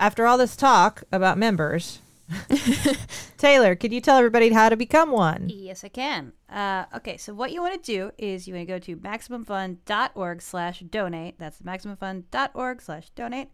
[0.00, 2.00] After all this talk about members,
[3.38, 5.48] Taylor, could you tell everybody how to become one?
[5.48, 6.32] Yes, I can.
[6.48, 10.42] Uh, okay, so what you want to do is you want to go to MaximumFun.org
[10.42, 11.38] slash donate.
[11.38, 13.48] That's MaximumFun.org slash donate.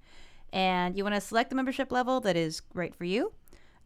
[0.53, 3.33] And you want to select the membership level that is right for you.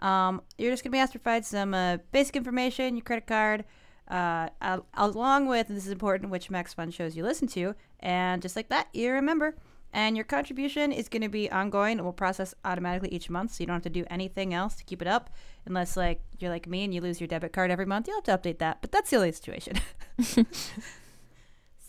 [0.00, 3.26] Um, you're just going to be asked to provide some uh, basic information, your credit
[3.26, 3.64] card,
[4.09, 7.74] uh, al- along with, this is important, which Max Fun shows you listen to.
[8.00, 9.55] And just like that, you're a member.
[9.92, 11.98] And your contribution is going to be ongoing.
[11.98, 14.85] It will process automatically each month, so you don't have to do anything else to
[14.85, 15.31] keep it up,
[15.66, 18.07] unless like you're like me and you lose your debit card every month.
[18.07, 19.81] You'll have to update that, but that's the only situation.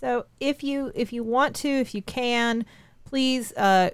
[0.02, 2.66] So if you if you want to, if you can,
[3.06, 3.92] please uh,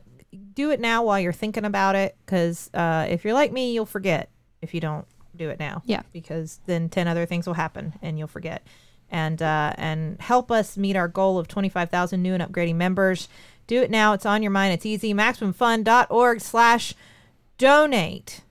[0.54, 2.16] do it now while you're thinking about it.
[2.26, 5.84] Because uh, if you're like me, you'll forget if you don't do it now.
[5.86, 6.02] Yeah.
[6.14, 8.66] Because then ten other things will happen and you'll forget.
[9.12, 12.76] And uh, and help us meet our goal of twenty five thousand new and upgrading
[12.76, 13.28] members.
[13.68, 14.14] Do it now.
[14.14, 14.74] It's on your mind.
[14.74, 15.14] It's easy.
[15.14, 16.94] MaximumFun.org slash
[17.58, 18.42] donate.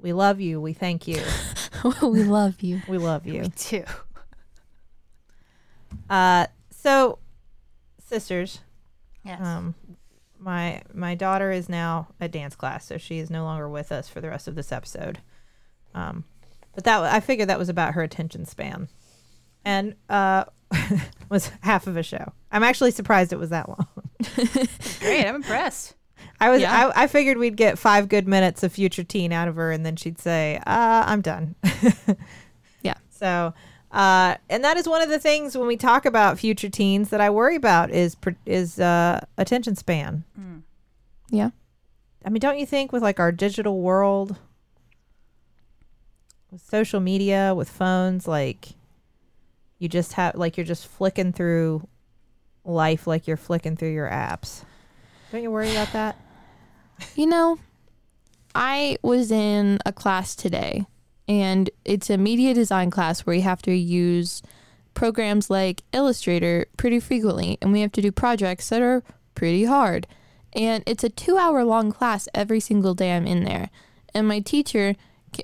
[0.00, 0.60] We love you.
[0.60, 1.22] We thank you.
[2.02, 2.82] we love you.
[2.88, 3.44] We love you.
[3.56, 3.84] too.
[6.08, 7.18] Uh, so,
[7.98, 8.60] sisters,
[9.24, 9.40] Yes.
[9.40, 9.74] um,
[10.38, 14.08] my my daughter is now at dance class, so she is no longer with us
[14.08, 15.18] for the rest of this episode.
[15.94, 16.24] Um,
[16.74, 18.88] but that I figured that was about her attention span,
[19.64, 20.44] and uh,
[21.28, 22.32] was half of a show.
[22.50, 23.86] I'm actually surprised it was that long.
[25.00, 25.26] Great.
[25.26, 25.94] I'm impressed.
[26.40, 26.90] I was Yeah.
[26.94, 29.84] I, I figured we'd get five good minutes of future teen out of her, and
[29.86, 31.54] then she'd say, uh, "I'm done."
[32.82, 32.94] Yeah.
[33.10, 33.54] So,
[33.92, 37.20] uh, and that is one of the things when we talk about future teens that
[37.20, 40.24] I worry about is pr- is uh, attention span.
[41.30, 41.50] Yeah.
[42.24, 44.36] I mean, don't you think with like our digital world,
[46.50, 48.70] with social media, with phones, like
[49.82, 51.86] you just have like you're just flicking through
[52.64, 54.62] life like you're flicking through your apps.
[55.32, 56.16] Don't you worry about that?
[57.16, 57.58] You know,
[58.54, 60.86] I was in a class today,
[61.26, 64.40] and it's a media design class where you have to use
[64.94, 69.02] programs like Illustrator pretty frequently, and we have to do projects that are
[69.34, 70.06] pretty hard.
[70.52, 73.70] And it's a two hour long class every single day I'm in there.
[74.14, 74.94] And my teacher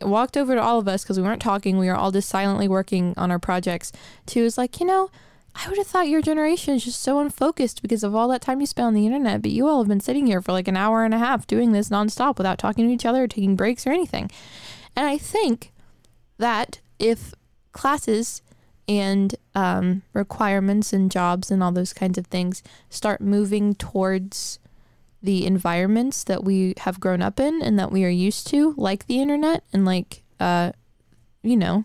[0.02, 2.68] walked over to all of us because we weren't talking, we were all just silently
[2.68, 3.92] working on our projects.
[4.28, 5.10] She was like, You know,
[5.54, 8.60] I would have thought your generation is just so unfocused because of all that time
[8.60, 10.76] you spend on the internet, but you all have been sitting here for like an
[10.76, 13.86] hour and a half doing this nonstop without talking to each other or taking breaks
[13.86, 14.30] or anything.
[14.94, 15.72] And I think
[16.38, 17.34] that if
[17.72, 18.42] classes
[18.88, 24.58] and um, requirements and jobs and all those kinds of things start moving towards
[25.22, 29.06] the environments that we have grown up in and that we are used to, like
[29.06, 30.72] the internet and like, uh,
[31.42, 31.84] you know,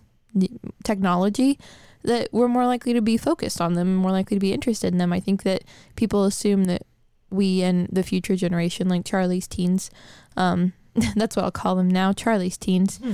[0.84, 1.60] technology,
[2.04, 4.98] that we're more likely to be focused on them, more likely to be interested in
[4.98, 5.14] them.
[5.14, 5.64] I think that
[5.96, 6.84] people assume that
[7.30, 9.90] we and the future generation, like Charlie's teens,
[10.38, 10.74] um,
[11.16, 13.14] that's what I'll call them now, Charlie's teens, Hmm.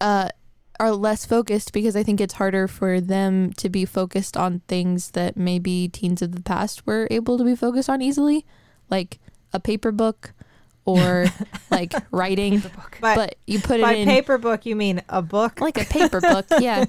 [0.00, 0.28] uh,
[0.80, 5.12] are less focused because I think it's harder for them to be focused on things
[5.12, 8.44] that maybe teens of the past were able to be focused on easily,
[8.90, 9.18] like
[9.52, 10.32] a paper book
[10.84, 11.26] or
[11.70, 12.62] like writing,
[13.00, 15.60] By, but you put it by in paper book, you mean a book?
[15.60, 16.84] like a paper book, yeah.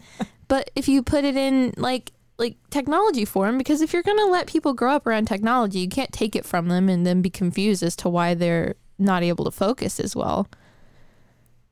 [0.48, 4.48] But if you put it in like like technology form, because if you're gonna let
[4.48, 7.82] people grow up around technology, you can't take it from them and then be confused
[7.84, 10.48] as to why they're not able to focus as well.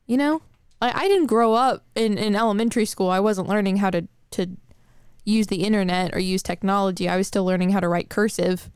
[0.05, 0.41] You know,
[0.81, 3.09] I, I didn't grow up in, in elementary school.
[3.09, 4.47] I wasn't learning how to to
[5.25, 7.07] use the internet or use technology.
[7.07, 8.69] I was still learning how to write cursive.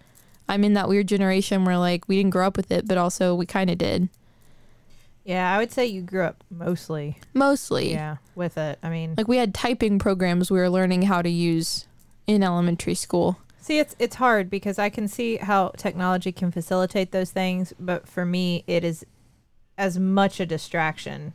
[0.50, 3.36] I'm in that weird generation where like we didn't grow up with it, but also
[3.36, 4.10] we kind of did.
[5.26, 7.18] yeah, I would say you grew up mostly.
[7.34, 7.92] Mostly.
[7.92, 8.80] Yeah, with it.
[8.82, 11.86] I mean, Like we had typing programs we were learning how to use
[12.28, 13.38] in elementary school.
[13.60, 18.08] See, it's it's hard because I can see how technology can facilitate those things, but
[18.08, 19.06] for me, it is
[19.78, 21.34] as much a distraction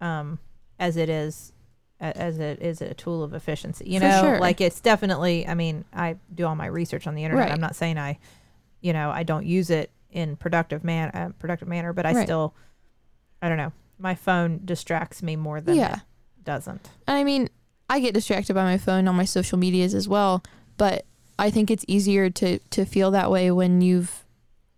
[0.00, 0.38] um,
[0.78, 1.52] as it is
[2.00, 3.84] a- as it is a tool of efficiency.
[3.88, 4.40] You know, sure.
[4.40, 5.46] like it's definitely.
[5.46, 7.44] I mean, I do all my research on the internet.
[7.46, 7.52] Right.
[7.52, 8.18] I'm not saying I,
[8.80, 12.24] you know, I don't use it in productive man uh, productive manner, but I Right.
[12.26, 12.54] still,
[13.42, 13.72] I don't know.
[13.98, 15.96] My phone distracts me more than Yeah.
[16.38, 16.88] it doesn't.
[17.06, 17.48] And I mean,
[17.88, 20.42] I get distracted by my phone on my social medias as well,
[20.76, 21.04] but
[21.38, 24.24] I think it's easier to to feel that way when you've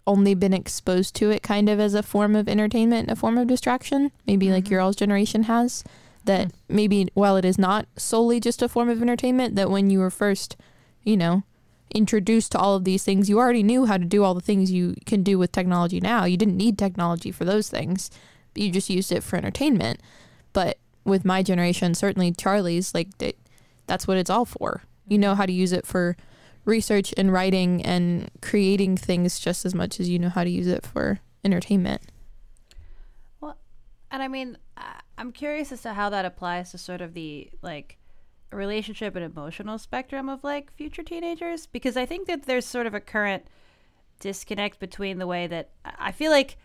[0.06, 3.46] only been exposed to it kind of as a form of entertainment, a form of
[3.46, 4.70] distraction, maybe like Mhm.
[4.70, 5.84] your all's generation has.
[6.24, 9.98] That maybe while it is not solely just a form of entertainment, that when you
[9.98, 10.56] were first,
[11.04, 11.42] you know,
[11.94, 14.70] introduced to all of these things, you already knew how to do all the things
[14.70, 16.24] you can do with technology now.
[16.24, 18.10] You didn't need technology for those things.
[18.54, 20.00] You just used it for entertainment.
[20.52, 23.08] But with my generation, certainly Charlie's, like
[23.86, 24.82] that's what it's all for.
[25.06, 26.16] You know how to use it for
[26.64, 30.66] research and writing and creating things just as much as you know how to use
[30.66, 32.02] it for entertainment.
[33.40, 33.56] Well,
[34.10, 34.58] and I mean,
[35.16, 37.96] I'm curious as to how that applies to sort of the like
[38.50, 42.94] relationship and emotional spectrum of like future teenagers because I think that there's sort of
[42.94, 43.44] a current
[44.20, 46.56] disconnect between the way that I feel like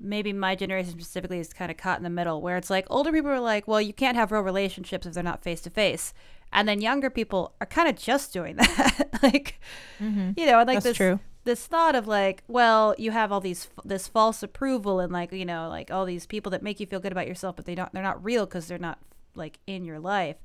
[0.00, 3.12] maybe my generation specifically is kind of caught in the middle where it's like older
[3.12, 6.14] people are like, well, you can't have real relationships if they're not face to face.
[6.52, 9.08] And then younger people are kind of just doing that.
[9.22, 9.60] like,
[10.00, 10.30] mm-hmm.
[10.36, 11.20] you know, and like That's this true.
[11.44, 15.44] this thought of like, well, you have all these this false approval and like you
[15.44, 17.92] know like all these people that make you feel good about yourself, but they don't
[17.92, 18.98] they're not real because they're not
[19.34, 20.36] like in your life.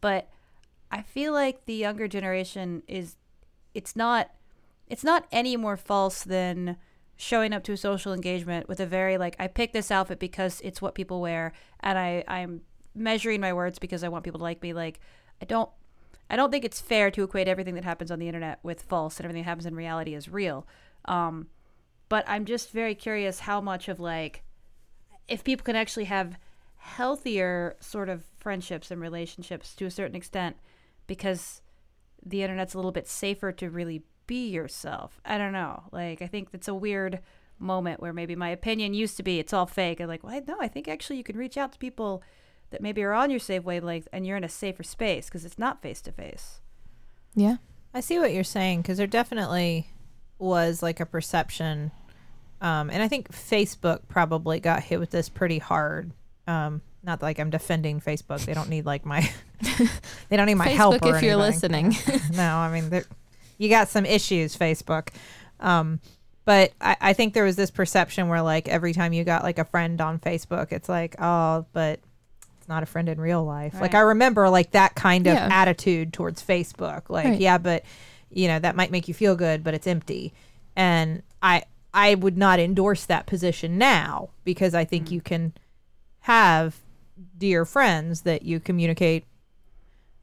[0.00, 0.28] But
[0.90, 3.16] I feel like the younger generation is
[3.74, 4.30] it's not
[4.88, 6.76] it's not any more false than
[7.16, 10.60] showing up to a social engagement with a very like I picked this outfit because
[10.62, 12.62] it's what people wear and I I'm
[12.94, 15.00] measuring my words because I want people to like me like
[15.40, 15.70] I don't
[16.28, 19.18] I don't think it's fair to equate everything that happens on the internet with false
[19.18, 20.66] and everything that happens in reality is real.
[21.04, 21.46] Um,
[22.08, 24.42] but I'm just very curious how much of like
[25.28, 26.36] if people can actually have
[26.86, 30.56] healthier sort of friendships and relationships to a certain extent
[31.06, 31.60] because
[32.24, 35.20] the internet's a little bit safer to really be yourself.
[35.24, 35.84] I don't know.
[35.92, 37.20] Like I think it's a weird
[37.58, 40.00] moment where maybe my opinion used to be it's all fake.
[40.00, 42.22] I'm like, well, no, I think actually you can reach out to people
[42.70, 45.58] that maybe are on your safe wavelength and you're in a safer space because it's
[45.58, 46.60] not face to face.
[47.34, 47.56] Yeah.
[47.92, 49.88] I see what you're saying because there definitely
[50.38, 51.90] was like a perception,
[52.60, 56.12] um, and I think Facebook probably got hit with this pretty hard.
[56.46, 59.28] Um, not like I'm defending Facebook; they don't need like my,
[60.28, 60.96] they don't need my help.
[60.96, 61.90] Facebook, or if you're anything.
[61.90, 62.20] listening.
[62.36, 63.02] no, I mean,
[63.58, 65.08] you got some issues, Facebook.
[65.60, 66.00] Um,
[66.44, 69.58] but I, I think there was this perception where like every time you got like
[69.58, 72.00] a friend on Facebook, it's like, oh, but
[72.58, 73.74] it's not a friend in real life.
[73.80, 75.48] Like I remember like that kind of Yeah.
[75.50, 77.08] attitude towards Facebook.
[77.10, 77.40] Like, Right.
[77.40, 77.84] yeah, but
[78.30, 80.32] you know, that might make you feel good, but it's empty.
[80.76, 81.62] And I
[81.94, 84.88] I would not endorse that position now because I Mm.
[84.88, 85.52] think you can
[86.26, 86.76] have
[87.38, 89.24] dear friends that you communicate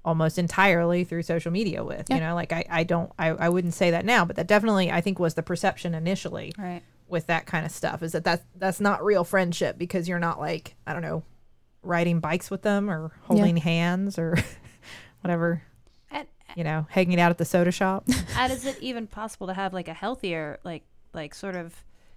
[0.06, 2.08] almost entirely through social media with.
[2.10, 2.16] Yeah.
[2.16, 4.92] You know, like I, I don't I, I wouldn't say that now, but that definitely
[4.92, 6.82] I think was the perception initially Right.
[7.08, 10.40] with that kind of stuff is that that's that's not real friendship because you're not
[10.42, 11.24] like I don't know
[11.84, 14.36] riding bikes with them or holding hands or
[15.22, 15.64] whatever
[16.12, 18.06] And you know hanging out at the soda shop.
[18.38, 20.84] and is it even possible to have like a healthier like
[21.14, 21.74] like sort of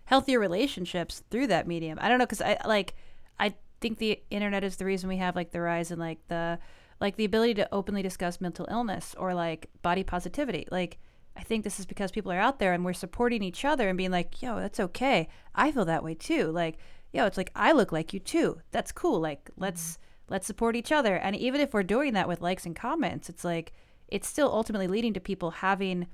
[0.06, 2.94] healthier relationships through that medium i don't know because i like
[3.40, 6.58] i think the internet is the reason we have like the rise in like the
[7.00, 10.66] like the ability to openly discuss mental illness or like body positivity.
[10.70, 10.98] Like
[11.38, 13.98] i think this is because people are out there and we're supporting each other and
[13.98, 15.28] being like yo that's okay.
[15.54, 16.50] I feel that way too.
[16.50, 16.78] Like
[17.12, 18.60] yo it's like i look like you too.
[18.70, 19.20] That's cool.
[19.20, 19.62] Like mm-hmm.
[19.62, 19.98] let's
[20.28, 21.16] let's support each other.
[21.16, 23.72] And even if we're doing that with likes and comments it's like
[24.08, 26.06] it's still ultimately leading to people having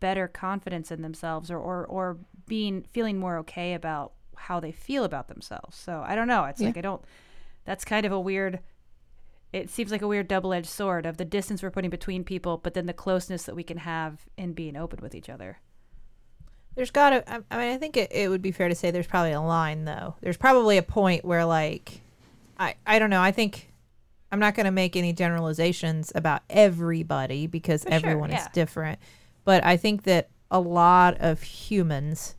[0.00, 4.12] better confidence in themselves or, or, or being feeling more okay about
[4.44, 5.76] how they feel about themselves.
[5.76, 6.44] So I don't know.
[6.44, 6.68] It's Yeah.
[6.68, 7.02] like I don't
[7.64, 8.60] that's kind of a weird
[9.52, 12.58] it seems like a weird double edged sword of the distance we're putting between people,
[12.58, 15.58] but then the closeness that we can have in being open with each other.
[16.74, 17.30] There's got to.
[17.52, 19.84] I mean, I think it, it would be fair to say there's probably a line
[19.84, 20.16] though.
[20.20, 22.00] There's probably a point where like,
[22.58, 23.22] I I don't know.
[23.22, 23.72] I think
[24.32, 28.98] I'm not going to make any generalizations about everybody because For sure, everyone is different.
[29.44, 32.34] But I think that a lot of humans,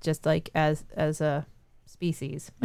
[0.00, 1.46] just like as as a
[1.86, 2.50] species,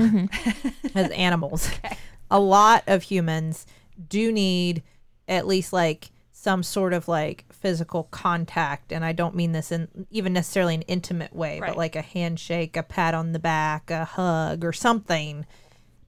[0.95, 1.69] as animals,
[2.31, 3.65] a lot of humans
[4.09, 4.83] do need
[5.27, 9.87] at least like some sort of like physical contact and i don't mean this in
[10.11, 11.69] even necessarily an intimate way Right.
[11.69, 15.45] but like a handshake a pat on the back a hug or something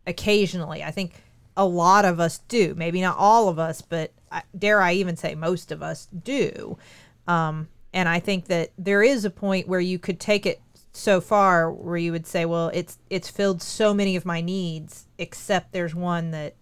[0.05, 0.84] occasionally.
[0.84, 1.13] I think
[1.57, 2.76] a lot of us do.
[2.76, 6.78] Maybe not all of us but I- dare i even say most of us do.
[7.28, 10.59] Um, and i think that there is a point where you could take it
[10.95, 15.07] so far where you would say well it's it's filled so many of my needs
[15.17, 16.55] except there's one that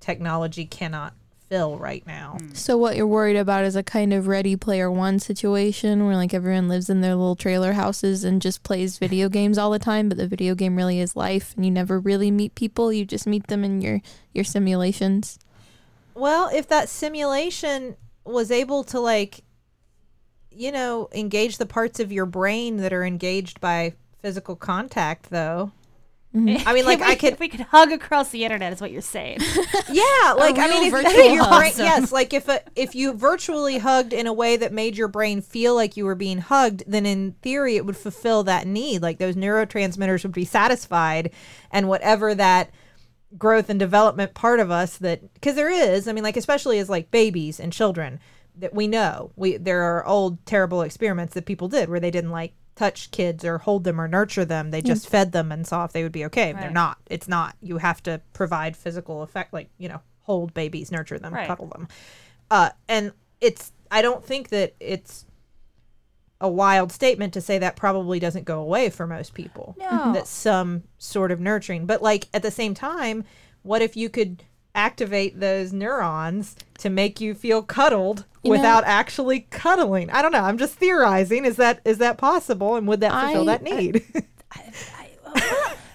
[0.00, 1.12] technology cannot
[1.48, 2.52] fill right now hmm.
[2.52, 6.34] So what you're worried about is a kind of Ready Player One situation where like
[6.34, 10.08] everyone lives in their little trailer houses and just plays video games all the time,
[10.08, 12.92] but the video game really is life, and you never really meet people.
[12.92, 14.02] You just meet them in your
[14.34, 15.38] your simulations.
[16.14, 19.44] Well, if that simulation was able to like
[20.58, 25.70] you know, engage the parts of your brain that are engaged by physical contact though.
[26.34, 26.68] Mm-hmm.
[26.68, 28.90] I mean, like, we- I could- If we could hug across the internet, is what
[28.90, 29.38] you're saying.
[29.90, 34.12] Yeah, like I mean, if, your brain, yes, like if a, if you virtually hugged
[34.12, 37.32] in a way that made your brain feel like you were being hugged, then in
[37.40, 39.00] theory it would fulfill that need.
[39.00, 41.30] Like those neurotransmitters would be satisfied,
[41.70, 42.70] and whatever that
[43.38, 46.90] growth and development part of us that because there is, I mean, like especially as
[46.90, 48.20] like babies and children
[48.58, 49.32] that we know.
[49.36, 53.44] We there are old terrible experiments that people did where they didn't like touch kids
[53.44, 54.70] or hold them or nurture them.
[54.70, 56.52] They just fed them and saw if they would be okay.
[56.52, 56.98] They're not.
[57.10, 57.56] It's not.
[57.60, 61.46] You have to provide physical effect like you know hold babies nurture them Right.
[61.46, 61.88] cuddle them.
[62.50, 65.24] Uh and it's i don't think that it's
[66.40, 69.74] a wild statement to say that probably doesn't go away for most people.
[69.78, 70.12] No.
[70.12, 71.84] that some sort of nurturing.
[71.86, 73.24] But like at the same time
[73.62, 74.44] what if you could
[74.74, 80.32] activate those neurons to make you feel cuddled You know- without actually cuddling i don't
[80.32, 83.62] know i'm just theorizing is that is that possible and would that fulfill I- that
[83.62, 84.02] need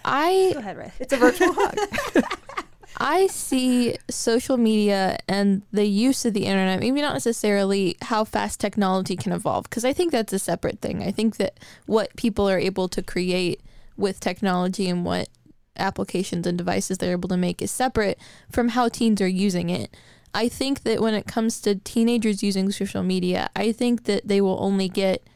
[0.06, 0.92] I Go ahead, Ray.
[1.00, 1.78] it's a virtual hug
[2.98, 8.60] I see social media and the use of the internet, maybe not necessarily how fast
[8.60, 11.02] technology can evolve, because I think that's a separate thing.
[11.02, 11.58] I think that
[11.88, 13.62] what people are able to create
[13.98, 15.28] with technology and what
[15.76, 18.20] applications and devices they're able to make is separate
[18.52, 19.96] from how teens are using it.
[20.34, 24.42] I think that when it comes to teenagers using social media, I think that they
[24.42, 25.28] will only get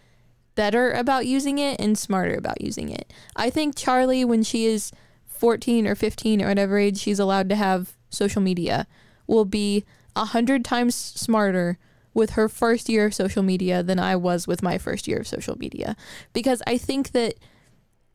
[0.56, 3.14] better about using it and smarter about using it.
[3.36, 4.92] I think Charlie, when she is
[5.28, 8.88] 14 or 15 or whatever age she's allowed to have social media,
[9.28, 9.86] will be
[10.16, 11.78] a hundred times smarter
[12.14, 15.28] with her first year of social media than I was with my first year of
[15.28, 15.96] social media.
[16.34, 17.36] Because I think that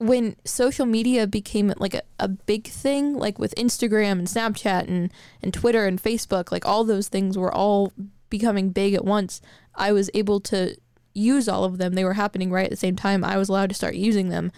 [0.03, 5.13] when social media became like a, a big thing, like with Instagram and Snapchat and,
[5.43, 7.93] and Twitter and Facebook, like all those things were all
[8.29, 9.41] becoming big at once,
[9.75, 10.77] I was able to
[11.15, 11.95] use all of them.
[11.95, 13.23] They were happening right at the same time.
[13.23, 14.51] I was allowed to start using them.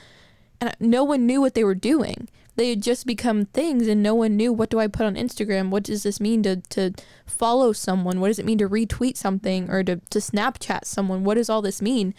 [0.60, 2.28] And no one knew what they were doing.
[2.56, 5.70] They had just become things, and no one knew what do I put on Instagram?
[5.70, 6.92] What does this mean to, to
[7.26, 8.20] follow someone?
[8.20, 11.24] What does it mean to retweet something or to, to Snapchat someone?
[11.24, 12.14] What does all this mean?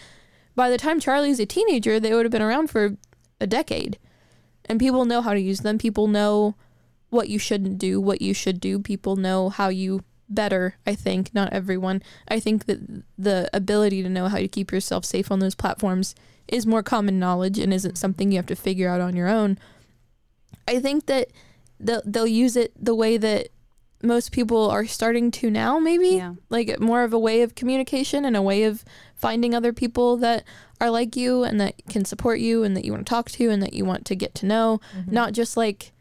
[0.53, 2.97] By the time Charlie's a teenager, they would have been around for
[3.39, 3.97] a decade.
[4.65, 5.77] And people know how to use them.
[5.77, 6.55] People know
[7.09, 8.79] what you shouldn't do, what you should do.
[8.79, 12.01] People know how you better, I think, not everyone.
[12.27, 12.79] I think that
[13.17, 16.15] the ability to know how to keep yourself safe on those platforms
[16.47, 19.57] is more common knowledge and isn't something you have to figure out on your own.
[20.67, 21.29] I think that
[21.79, 23.49] they'll, they'll use it the way that
[24.06, 26.34] most people are starting to now, maybe Yeah.
[26.49, 28.84] like more of a way of communication and a way of
[29.16, 30.43] finding other people that
[30.82, 33.49] are like you and that can support you and that you want to talk to
[33.49, 34.80] and that you want to get to know.
[34.97, 35.14] Mm-hmm.
[35.14, 35.91] Not just like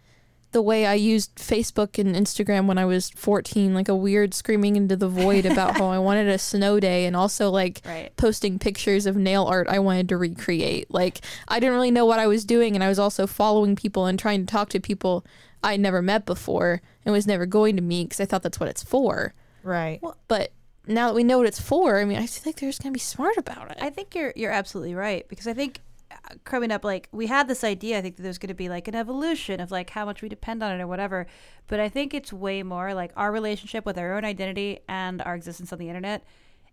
[0.53, 4.77] the way I used Facebook and Instagram when I was 14, like a weird screaming
[4.77, 8.15] into the void about how I wanted a snow day and also like Right.
[8.17, 10.93] posting pictures of nail art I wanted to recreate.
[10.93, 14.07] Like I didn't really know what I was doing and I was also following people
[14.07, 15.25] and trying to talk to people
[15.65, 18.69] I'd never met before and was never going to meet because I thought that's what
[18.69, 19.35] it's for.
[19.63, 20.53] right But
[20.87, 23.01] now that we know what it's for, I mean, I think they're just gonna be
[23.01, 23.79] smart about it.
[23.81, 27.49] I think you're you're absolutely right because I think uh, coming up, like we had
[27.49, 27.99] this idea.
[27.99, 30.29] I think that there's going to be like an evolution of like how much we
[30.29, 31.27] depend on it or whatever.
[31.67, 35.35] But I think it's way more like our relationship with our own identity and our
[35.35, 36.25] existence on the internet.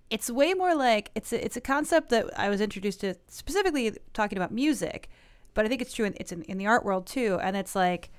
[0.09, 3.95] It's way more like it's a, it's a concept that I was introduced to specifically
[4.13, 5.09] talking about music,
[5.53, 6.05] but I think it's true.
[6.05, 8.11] In, it's in, in the art world too, and it's like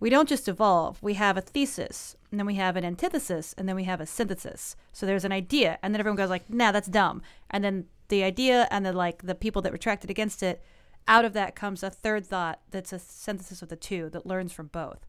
[0.00, 1.02] we don't just evolve.
[1.02, 4.06] We have a thesis, and then we have an antithesis, and then we have a
[4.06, 4.76] synthesis.
[4.92, 8.24] So there's an idea, and then everyone goes like, "Nah, that's dumb," and then the
[8.24, 10.62] idea and the like the people that retracted against it
[11.06, 14.52] out of that comes a third thought that's a synthesis of the two that learns
[14.52, 15.06] from both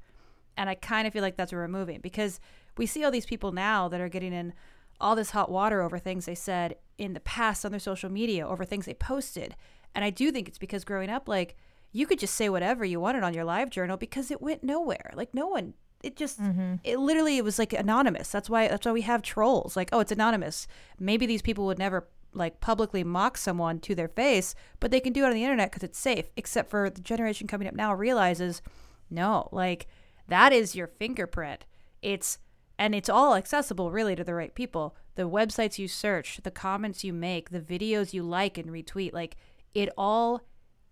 [0.55, 2.39] and i kind of feel like that's where we're moving because
[2.77, 4.53] we see all these people now that are getting in
[5.01, 8.47] all this hot water over things they said in the past on their social media
[8.47, 9.55] over things they posted
[9.95, 11.55] and i do think it's because growing up like
[11.91, 15.11] you could just say whatever you wanted on your live journal because it went nowhere.
[15.15, 16.75] Like no one it just mm-hmm.
[16.83, 18.31] it literally it was like anonymous.
[18.31, 19.75] That's why that's why we have trolls.
[19.75, 20.67] Like oh it's anonymous.
[20.99, 25.11] Maybe these people would never like publicly mock someone to their face but they can
[25.11, 27.91] do it on the internet because it's safe except for the generation coming up now
[27.91, 28.61] realizes
[29.09, 29.87] no like
[30.29, 31.65] that is your fingerprint.
[32.01, 32.37] It's
[32.77, 34.95] and it's all accessible really to the right people.
[35.15, 39.35] The websites you search the comments you make the videos you like and retweet like
[39.73, 40.43] it all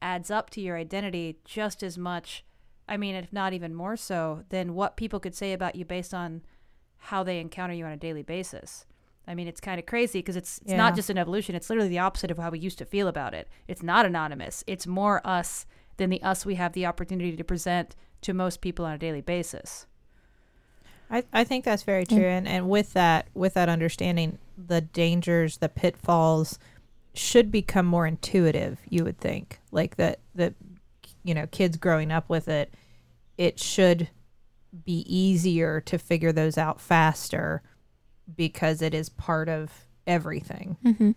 [0.02, 2.44] adds up to your identity just as much
[2.90, 6.14] I mean, if not even more so than what people could say about you based
[6.14, 6.42] on
[6.98, 8.86] how they encounter you on a daily basis.
[9.28, 10.78] I mean, it's kind of crazy because it's it's Yeah.
[10.78, 11.54] not just an evolution.
[11.54, 13.50] It's literally the opposite of how we used to feel about it.
[13.68, 14.64] It's not anonymous.
[14.68, 15.66] It's more us
[15.98, 19.22] than the us we have the opportunity to present to most people on a daily
[19.22, 19.86] basis.
[21.10, 25.58] I, I think that's very true and, and with that with that understanding the dangers
[25.58, 26.60] the pitfalls
[27.18, 30.54] should become more intuitive you would think like that that
[31.24, 32.74] you know kids growing up with it
[33.38, 34.10] it should
[34.86, 37.62] be easier to figure those out faster
[38.36, 39.72] because it is part of
[40.06, 41.12] everything Mm-hmm.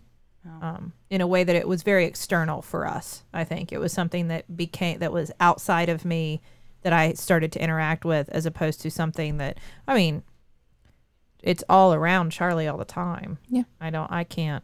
[0.63, 3.23] um, in a way that it was very external for us.
[3.33, 6.41] I think it was something that became that was outside of me
[6.81, 10.23] that I started to interact with, as opposed to something that I mean,
[11.43, 13.37] it's all around Charlie all the time.
[13.49, 13.63] Yeah.
[13.79, 14.11] I don't.
[14.11, 14.63] I can't.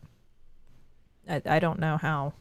[1.30, 2.34] I, I don't know how.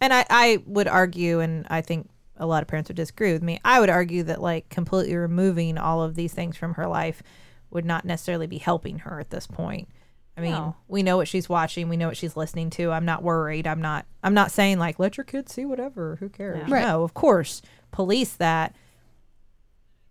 [0.00, 3.42] And I I would argue, and I think a lot of parents would disagree with
[3.42, 3.58] me.
[3.64, 7.22] I would argue that like completely removing all of these things from her life
[7.70, 9.88] would not necessarily be helping her at this point.
[10.36, 10.76] I mean, No.
[10.86, 12.90] we know what she's watching, we know what she's listening to.
[12.92, 13.66] I'm not worried.
[13.66, 16.58] I'm not I'm not saying like let your kids see whatever, who cares?
[16.68, 16.74] Yeah.
[16.74, 16.82] Right.
[16.86, 18.76] No, of course, police that.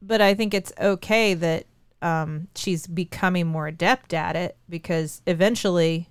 [0.01, 1.65] But I think it's okay that
[2.01, 6.09] um, she's becoming more adept at it because eventually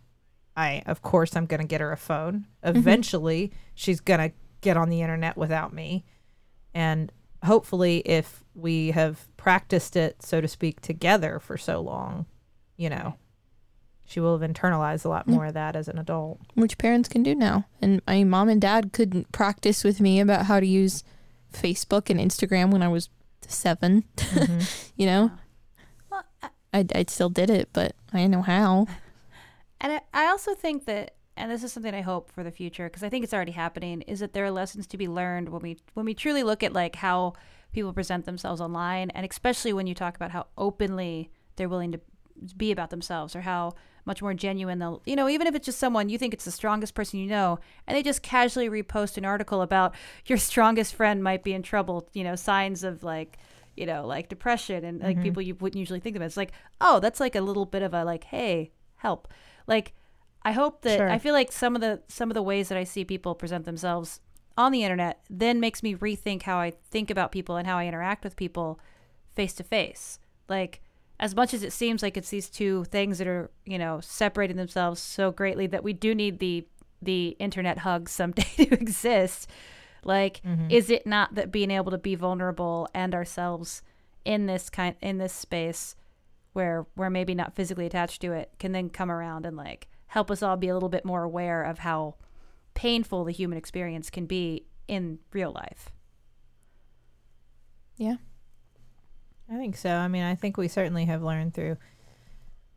[0.57, 2.47] I of course I'm going to get her a phone.
[2.65, 2.77] Mm-hmm.
[2.77, 6.05] Eventually she's going to get on the internet without me.
[6.73, 7.13] And
[7.45, 12.27] hopefully if we have practiced it so to speak together for so long,
[12.77, 13.17] you know,
[14.07, 16.41] she will have internalized a lot more of that as an adult.
[16.55, 17.67] which parents can do now.
[17.81, 21.03] And my mom and dad couldn't practice with me about how to use
[21.53, 23.09] Facebook and Instagram when I was
[23.47, 24.61] 7 mm-hmm.
[24.97, 25.31] you know,
[26.11, 28.87] Well, I- I, I still did it, but I didn't know how.
[29.85, 33.03] And I, also think that, and this is something I hope for the future, because
[33.03, 35.77] I think it's already happening, is that there are lessons to be learned when we
[35.93, 37.35] when we truly look at like how
[37.75, 42.01] people present themselves online, and especially when you talk about how openly they're willing to
[42.57, 43.75] be about themselves, or how
[44.07, 46.51] much more genuine they'll, you know, even if it's just someone you think it's the
[46.51, 51.23] strongest person you know, and they just casually repost an article about your strongest friend
[51.23, 53.37] might be in trouble, you know, signs of like
[53.77, 55.25] you know, like depression and like mm-hmm.
[55.25, 56.23] people you wouldn't usually think of.
[56.23, 59.29] It's like, oh, that's like a little bit of a like, hey, help.
[59.67, 59.95] Like,
[60.43, 61.09] I hope that Sure.
[61.09, 63.65] I feel like some of the some of the ways that I see people present
[63.65, 64.21] themselves
[64.57, 67.87] on the internet then makes me rethink how I think about people and how I
[67.87, 68.79] interact with people
[69.35, 70.19] face to face.
[70.49, 70.81] Like,
[71.19, 74.57] as much as it seems like it's these two things that are you know separating
[74.57, 76.67] themselves so greatly that we do need the
[77.03, 79.49] the internet hug someday to exist
[80.05, 80.71] like mm-hmm.
[80.71, 83.83] is it not that being able to be vulnerable and ourselves
[84.25, 85.97] in this kind in this space
[86.55, 90.31] where we're maybe not physically attached to it can then come around and like help
[90.31, 92.15] us all be a little bit more aware of how
[92.73, 95.91] painful the human experience can be in real life
[97.97, 98.17] Yeah.
[99.51, 99.91] I think so.
[99.91, 101.77] I mean, I think we certainly have learned through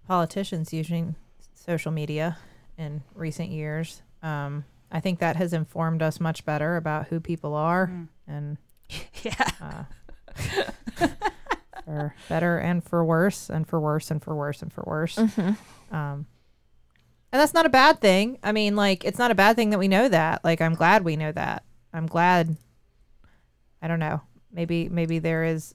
[0.06, 1.16] politicians using
[1.56, 2.38] social media
[2.78, 4.02] in recent years.
[4.22, 7.90] Um, I think that has informed us much better about who people are
[8.28, 8.58] and
[9.24, 11.08] yeah uh,
[11.88, 15.18] for better and for worse and for worse and for worse and for worse.
[15.18, 16.26] Um,
[17.32, 18.40] and that's not a bad thing.
[18.44, 20.44] I mean, like, it's not a bad thing that we know that.
[20.44, 21.64] Like, I'm glad we know that.
[21.94, 22.58] I'm glad.
[23.82, 24.22] I don't know.
[24.52, 25.74] Maybe, maybe there is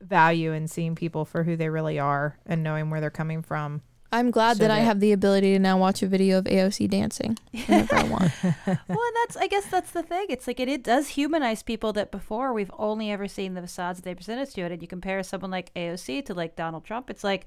[0.00, 3.82] value in seeing people for who they really are and knowing where they're coming from.
[4.10, 6.88] I'm glad So that, I have the ability to now watch a video of AOC
[6.88, 8.32] dancing whenever I want.
[8.66, 10.26] well that's i guess that's the thing.
[10.28, 13.98] It's like it, it does humanize people that before we've only ever seen the facades
[13.98, 16.84] that they present us to it and you compare someone like aoc to like donald
[16.84, 17.46] trump it's like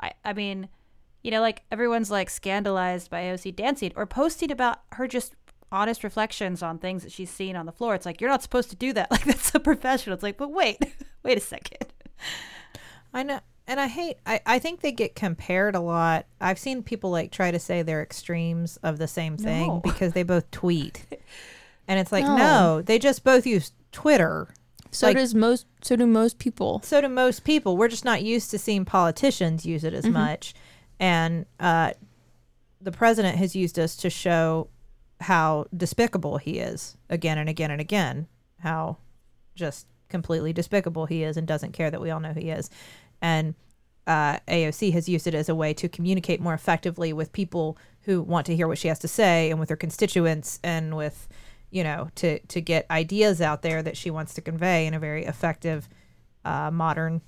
[0.00, 0.68] i, I mean
[1.22, 5.34] you know like everyone's like scandalized by aoc dancing or posting about her just
[5.70, 7.94] honest reflections on things that she's seen on the floor.
[7.94, 9.10] It's like you're not supposed to do that.
[9.18, 10.14] Like that's a professional.
[10.14, 10.78] It's like but wait
[11.22, 11.92] wait a second.
[13.12, 13.40] I know.
[13.68, 16.26] And I hate I, I think they get compared a lot.
[16.40, 19.80] I've seen people like try to say they're extremes of the same thing No.
[19.84, 21.04] because they both tweet.
[21.86, 22.36] And it's like, No.
[22.36, 24.48] no, they just both use Twitter.
[24.90, 25.66] So Like- does most.
[25.82, 26.80] So do most people.
[26.82, 27.76] So do most people.
[27.76, 30.54] We're just not used to seeing politicians use it as much.
[30.98, 31.92] And uh,
[32.80, 34.68] the president has used us to show
[35.20, 38.26] how despicable he is again and again and again.
[38.60, 38.96] How
[39.54, 42.70] just completely despicable he is and doesn't care that we all know who he is.
[43.20, 43.54] And
[44.06, 48.22] uh, AOC has used it as a way to communicate more effectively with people who
[48.22, 51.28] want to hear what she has to say and with her constituents and with,
[51.70, 54.98] you know, to, to get ideas out there that she wants to convey in a
[54.98, 55.88] very effective,
[56.44, 57.20] uh, modern,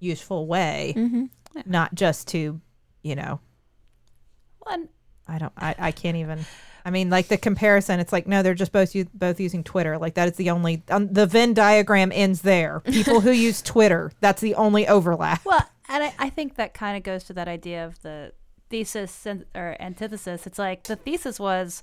[0.00, 1.24] useful way, Mm-hmm.
[1.64, 2.60] not just to,
[3.02, 3.40] you know,
[4.60, 4.88] One,
[5.26, 5.52] I don't.
[5.56, 6.44] I, I can't even.
[6.88, 8.00] I mean, like the comparison.
[8.00, 9.98] It's like no, they're just both both using Twitter.
[9.98, 10.82] Like that is the only.
[10.88, 12.80] Um, the Venn diagram ends there.
[12.86, 14.10] People who use Twitter.
[14.20, 15.44] That's the only overlap.
[15.44, 18.32] well, and I, I think that kind of goes to that idea of the
[18.70, 20.46] thesis and, or antithesis.
[20.46, 21.82] It's like the thesis was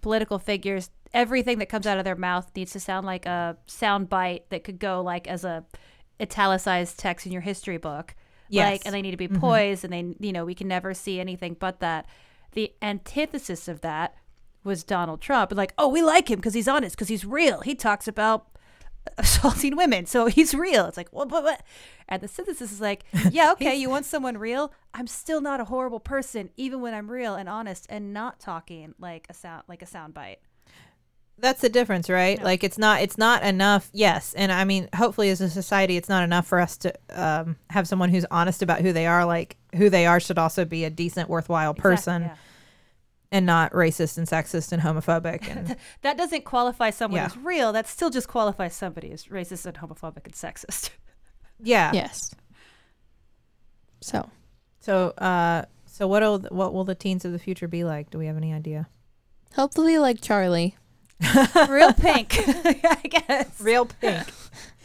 [0.00, 0.88] political figures.
[1.12, 4.64] Everything that comes out of their mouth needs to sound like a sound bite that
[4.64, 5.66] could go like as a
[6.22, 8.14] italicized text in your history book.
[8.48, 8.72] Yes.
[8.72, 11.20] Like, and they need to be poised, and they, you know, we can never see
[11.20, 12.06] anything but that.
[12.52, 14.14] The antithesis of that
[14.68, 15.52] was Donald Trump.
[15.52, 17.62] Like, oh, we like him because he's honest, because he's real.
[17.62, 18.46] He talks about
[19.18, 20.86] assaulting women, so he's real.
[20.86, 21.62] It's like, what, what, what?
[22.08, 24.72] And the synthesis is like, yeah, okay, you want someone real?
[24.94, 28.94] I'm still not a horrible person, even when I'm real and honest and not talking
[29.00, 30.38] like a sound like a sound bite.
[31.40, 32.42] That's the difference, right?
[32.42, 33.00] Like it's not.
[33.00, 33.88] It's not enough.
[33.92, 37.56] Yes, and I mean, hopefully, as a society, it's not enough for us to um,
[37.70, 39.24] have someone who's honest about who they are.
[39.24, 42.42] Like who they are should also be a decent, worthwhile person, Exactly,
[43.30, 45.48] and not racist and sexist and homophobic.
[45.54, 45.76] And.
[46.02, 47.26] That doesn't qualify someone Yeah.
[47.26, 47.72] as real.
[47.72, 50.90] That still just qualifies somebody as racist and homophobic and sexist.
[51.62, 51.90] yeah.
[51.92, 52.34] Yes.
[54.00, 54.30] So
[54.80, 58.10] So, uh, so what will what will the teens of the future be like?
[58.10, 58.88] Do we have any idea?
[59.54, 60.76] hopefully, like Charlie,
[61.68, 63.60] real pink, I guess.
[63.60, 64.28] Real pink,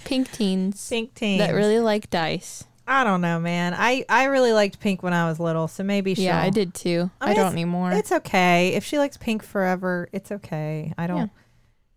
[0.04, 1.40] pink teens pink teens.
[1.40, 2.64] that really like dice.
[2.86, 3.74] I don't know, man.
[3.76, 6.26] I I really liked pink when I was little, so maybe she'll.
[6.26, 7.10] Yeah, I did too.
[7.22, 7.92] I I, don't anymore.
[7.94, 10.10] It's okay if she likes pink forever.
[10.12, 10.94] It's okay.
[10.98, 11.18] I don't.
[11.18, 11.28] Yeah.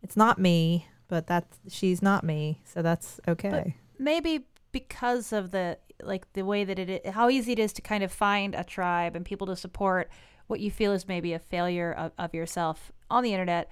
[0.02, 3.76] It's not me, but that's she's not me, so that's okay.
[3.98, 7.82] maybe because of the like the way that it i- how easy it is to
[7.82, 10.10] kind of find a tribe and people to support
[10.46, 13.70] what you feel is maybe a failure of, of yourself on the internet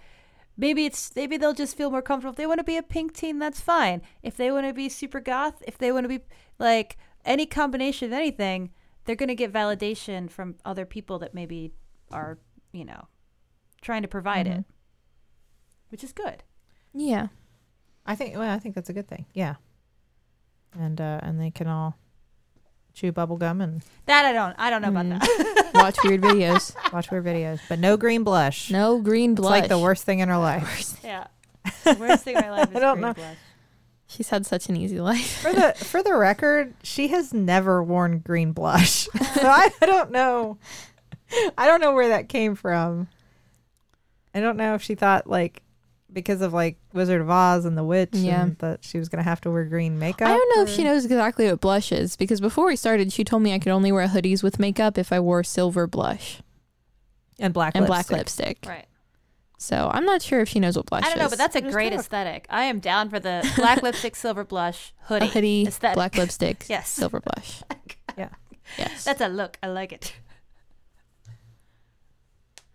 [0.57, 3.13] maybe it's maybe they'll just feel more comfortable if they want to be a pink
[3.13, 6.21] teen that's fine if they want to be super goth if they want to be
[6.59, 8.71] like any combination of anything
[9.05, 11.73] they're going to get validation from other people that maybe
[12.11, 12.39] are
[12.73, 13.09] you know
[13.81, 14.65] trying to provide it
[15.91, 16.43] which is good
[16.95, 17.29] yeah.
[18.07, 18.37] I think.
[18.37, 19.27] Well, I think that's a good thing.
[19.35, 19.57] Yeah.
[20.79, 21.97] And uh, and they can all
[22.95, 25.19] chew bubble gum and that i don't i don't know about Mm.
[25.21, 26.75] that Watch weird videos.
[26.93, 28.71] watch weird videos, but no green blush.
[28.71, 29.51] No green it's blush.
[29.63, 30.99] like the worst thing in her life.
[31.05, 31.27] yeah
[31.83, 33.15] the worst thing in my life is I don't green know.
[33.15, 33.37] blush.
[34.07, 35.41] She's had such an easy life.
[35.43, 39.09] for the for the record, she has never worn green blush.
[39.35, 40.59] so I, I don't know.
[41.59, 43.09] I don't know where that came from.
[44.35, 45.63] I don't know if she thought like
[46.15, 48.43] because of like Wizard of Oz and the witch Yeah.
[48.45, 50.29] and that she was gonna have to wear green makeup.
[50.29, 53.25] I don't know if she knows exactly what blush is because before we started, she
[53.25, 56.41] told me I could only wear hoodies with makeup if I wore silver blush
[57.39, 58.07] and black and lipstick.
[58.09, 58.59] black lipstick.
[58.67, 58.87] right
[59.59, 61.31] So I'm not sure if she knows what blush I don't know, is.
[61.33, 62.01] but that's a Just great talk.
[62.01, 62.47] aesthetic.
[62.49, 65.27] I am down for the black lipstick, silver blush, hoodie.
[65.27, 65.97] a hoodie, aesthetic.
[65.97, 66.89] black lipstick, Yes.
[66.89, 67.63] silver blush.
[68.17, 68.29] Yeah.
[68.79, 69.03] Yes.
[69.05, 69.59] That's a look.
[69.63, 70.15] I like it.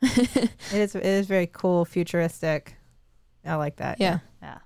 [0.01, 2.75] It is it is very cool, futuristic.
[3.49, 3.99] I like that.
[3.99, 4.19] yeah.
[4.41, 4.59] Yeah.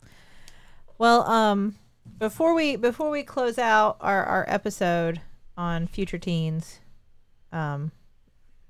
[0.97, 1.75] Well, um,
[2.19, 5.21] before we before we close out our, our episode
[5.57, 6.79] on future teens,
[7.51, 7.91] um,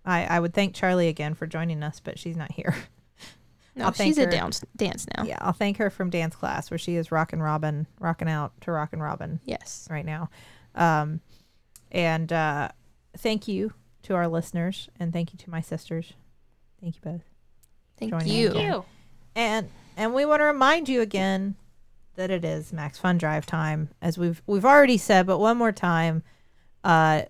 [0.06, 2.76] I I would thank Charlie again for joining us, but she's not here.
[3.76, 5.24] No, I'll thank she's a dance dance now.
[5.24, 8.72] Yeah, I'll thank her from dance class where she is rocking Robin, rocking out to
[8.72, 9.88] rockin' Robin Yes.
[9.90, 10.30] right now.
[10.76, 11.22] Um,
[11.92, 12.70] and uh,
[13.18, 16.14] thank you to our listeners, and thank you to my sisters.
[16.82, 17.22] Thank you both.
[17.98, 18.48] Thank Join you.
[18.50, 18.54] in.
[18.54, 18.86] Thank you.
[19.36, 21.56] And and we want to remind you again
[22.16, 25.72] that it is Max Fun Drive time, as we've we've already said, but one more
[25.72, 26.24] time.
[26.84, 27.24] Uh,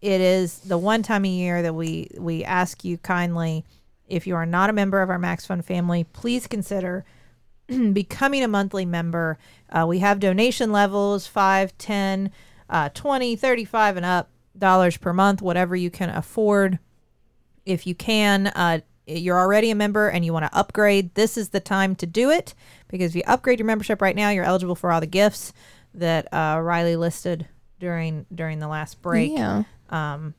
[0.00, 3.64] it is the one time a year that we we ask you kindly,
[4.08, 7.04] if you are not a member of our Max Fun family, please consider
[7.66, 9.38] becoming a monthly member.
[9.70, 12.30] Uh, we have donation levels 5, 10,
[12.68, 16.78] uh, 20, 35 and up dollars per month, whatever you can afford.
[17.64, 21.50] If you can, uh, you're already a member and you want to upgrade, this is
[21.50, 22.54] the time to do it
[22.88, 25.52] because if you upgrade your membership right now, you're eligible for all the gifts
[25.94, 27.46] that uh, Rileigh listed
[27.78, 29.32] during during the last break.
[29.32, 29.64] Yeah.
[29.90, 30.34] Um,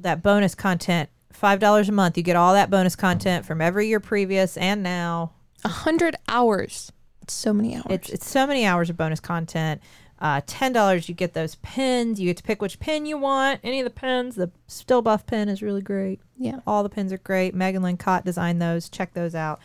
[0.00, 2.16] that bonus content, five dollars a month.
[2.16, 5.32] You get all that bonus content from every year previous and now.
[5.64, 6.92] A hundred hours.
[7.22, 7.86] It's so many hours.
[7.88, 9.80] It's it's so many hours of bonus content.
[10.22, 12.20] Uh, ten dollars, you get those pins.
[12.20, 13.60] You get to pick which pin you want.
[13.64, 14.36] Any of the pins.
[14.36, 16.20] The Still Buff pin is really great.
[16.38, 16.60] yeah.
[16.64, 17.54] All the pins are great.
[17.56, 18.88] Megan Lynn Kott designed those.
[18.88, 19.58] Check those out.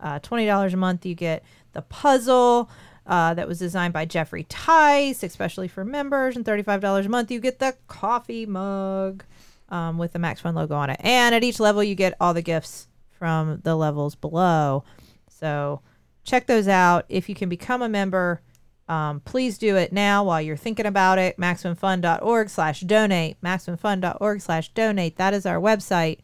[0.00, 1.42] Uh, Twenty dollars a month, you get
[1.74, 2.70] the puzzle
[3.06, 6.36] uh, that was designed by Jeffrey Tice, especially for members.
[6.36, 9.24] And thirty-five dollars a month, you get the coffee mug
[9.68, 11.00] um, with the Max Fun logo on it.
[11.00, 14.84] And at each level, you get all the gifts from the levels below.
[15.28, 15.82] So
[16.24, 17.04] check those out.
[17.10, 18.40] If you can become a member,
[18.88, 21.36] um, please do it now while you're thinking about it.
[21.38, 23.40] MaximumFun.org slash donate.
[23.42, 25.16] MaximumFun.org slash donate.
[25.16, 26.18] That is our website.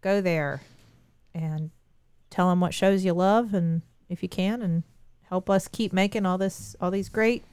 [0.00, 0.62] Go there
[1.34, 1.70] and
[2.30, 4.82] tell them what shows you love and if you can and
[5.28, 7.44] help us keep making all this all these great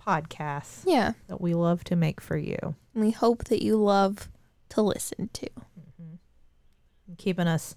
[0.00, 1.12] podcasts Yeah.
[1.26, 2.56] that we love to make for you.
[2.94, 4.28] And we hope that you love
[4.70, 5.48] to listen to.
[7.16, 7.74] Keeping us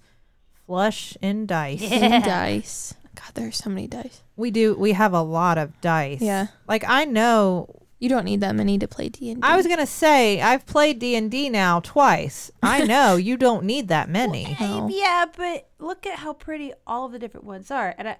[0.66, 1.82] flush in dice.
[1.90, 2.94] And dice.
[3.14, 4.22] God, there are so many dice.
[4.36, 6.20] We do we have a lot of dice.
[6.20, 6.48] Yeah.
[6.66, 9.86] Like I know You don't need that many to play D and I was gonna
[9.86, 12.50] say I've played D and D now twice.
[12.62, 14.56] I know you don't need that many.
[14.58, 14.88] No.
[14.90, 17.94] Yeah, but look at how pretty all of the different ones are.
[17.98, 18.16] And I,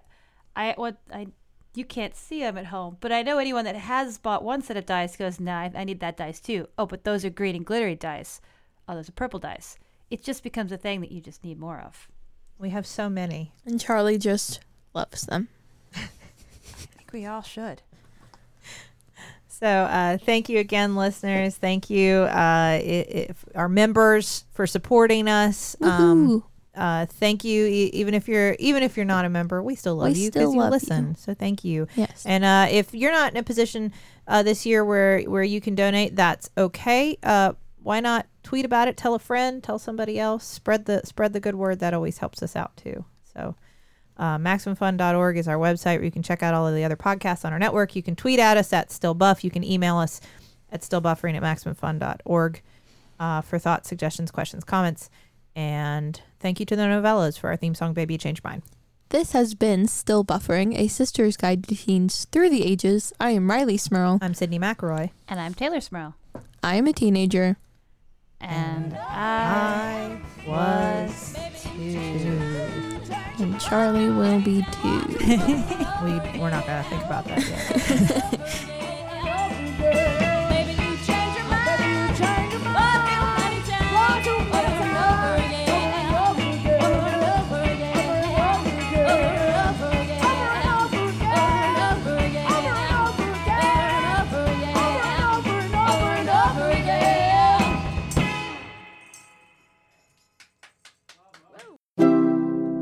[0.54, 1.28] I what I,
[1.74, 4.76] you can't see them at home, but I know anyone that has bought one set
[4.76, 7.56] of dice goes, "Nah, I, I need that dice too." Oh, but those are green
[7.56, 8.40] and glittery dice.
[8.86, 9.78] Oh, those are purple dice.
[10.10, 12.08] It just becomes a thing that you just need more of.
[12.58, 13.52] We have so many.
[13.64, 14.60] And Charlie just
[14.94, 15.48] loves them.
[15.94, 15.98] I
[16.96, 17.82] think we all should.
[19.48, 21.54] So uh, thank you again, listeners.
[21.56, 25.76] Thank you, uh, i if our members for supporting us.
[25.80, 26.42] Um, Woohoo.
[26.74, 27.66] uh, thank you.
[27.66, 30.30] E- even if you're even if you're not a member, we still love We you
[30.32, 31.08] because you listen.
[31.10, 31.14] you.
[31.16, 31.86] So thank you.
[31.94, 32.24] yes.
[32.26, 33.92] And uh, if you're not in a position
[34.26, 37.16] uh, this year where where you can donate, that's okay.
[37.22, 37.52] Uh,
[37.84, 38.96] why not tweet about it?
[38.96, 39.62] Tell a friend.
[39.62, 40.44] Tell somebody else.
[40.44, 41.78] Spread the spread the good word.
[41.78, 43.04] That always helps us out too.
[43.32, 43.54] So.
[44.16, 47.44] Uh, MaximumFun.org is our website where you can check out all of the other podcasts
[47.44, 47.96] on our network.
[47.96, 49.42] You can tweet at us at StillBuff.
[49.42, 50.20] You can email us
[50.70, 52.62] at stillbuffering at MaximumFun.org
[53.20, 55.10] uh, for thoughts, suggestions, questions, comments.
[55.54, 58.62] And thank you to the Nouvellas for our theme song, Baby Change Mine.
[59.10, 63.12] This has been Still Buffering, a sister's guide to teens through the ages.
[63.20, 64.18] I am Rileigh Smirl.
[64.22, 65.10] I'm Sydnee McElroy.
[65.28, 66.14] And I'm Teylor Smirl.
[66.62, 67.58] I am a teenager.
[68.40, 72.51] And I I was two.
[73.42, 75.18] And Charlie will be too.
[76.02, 78.78] We, we're not going to think about that yet.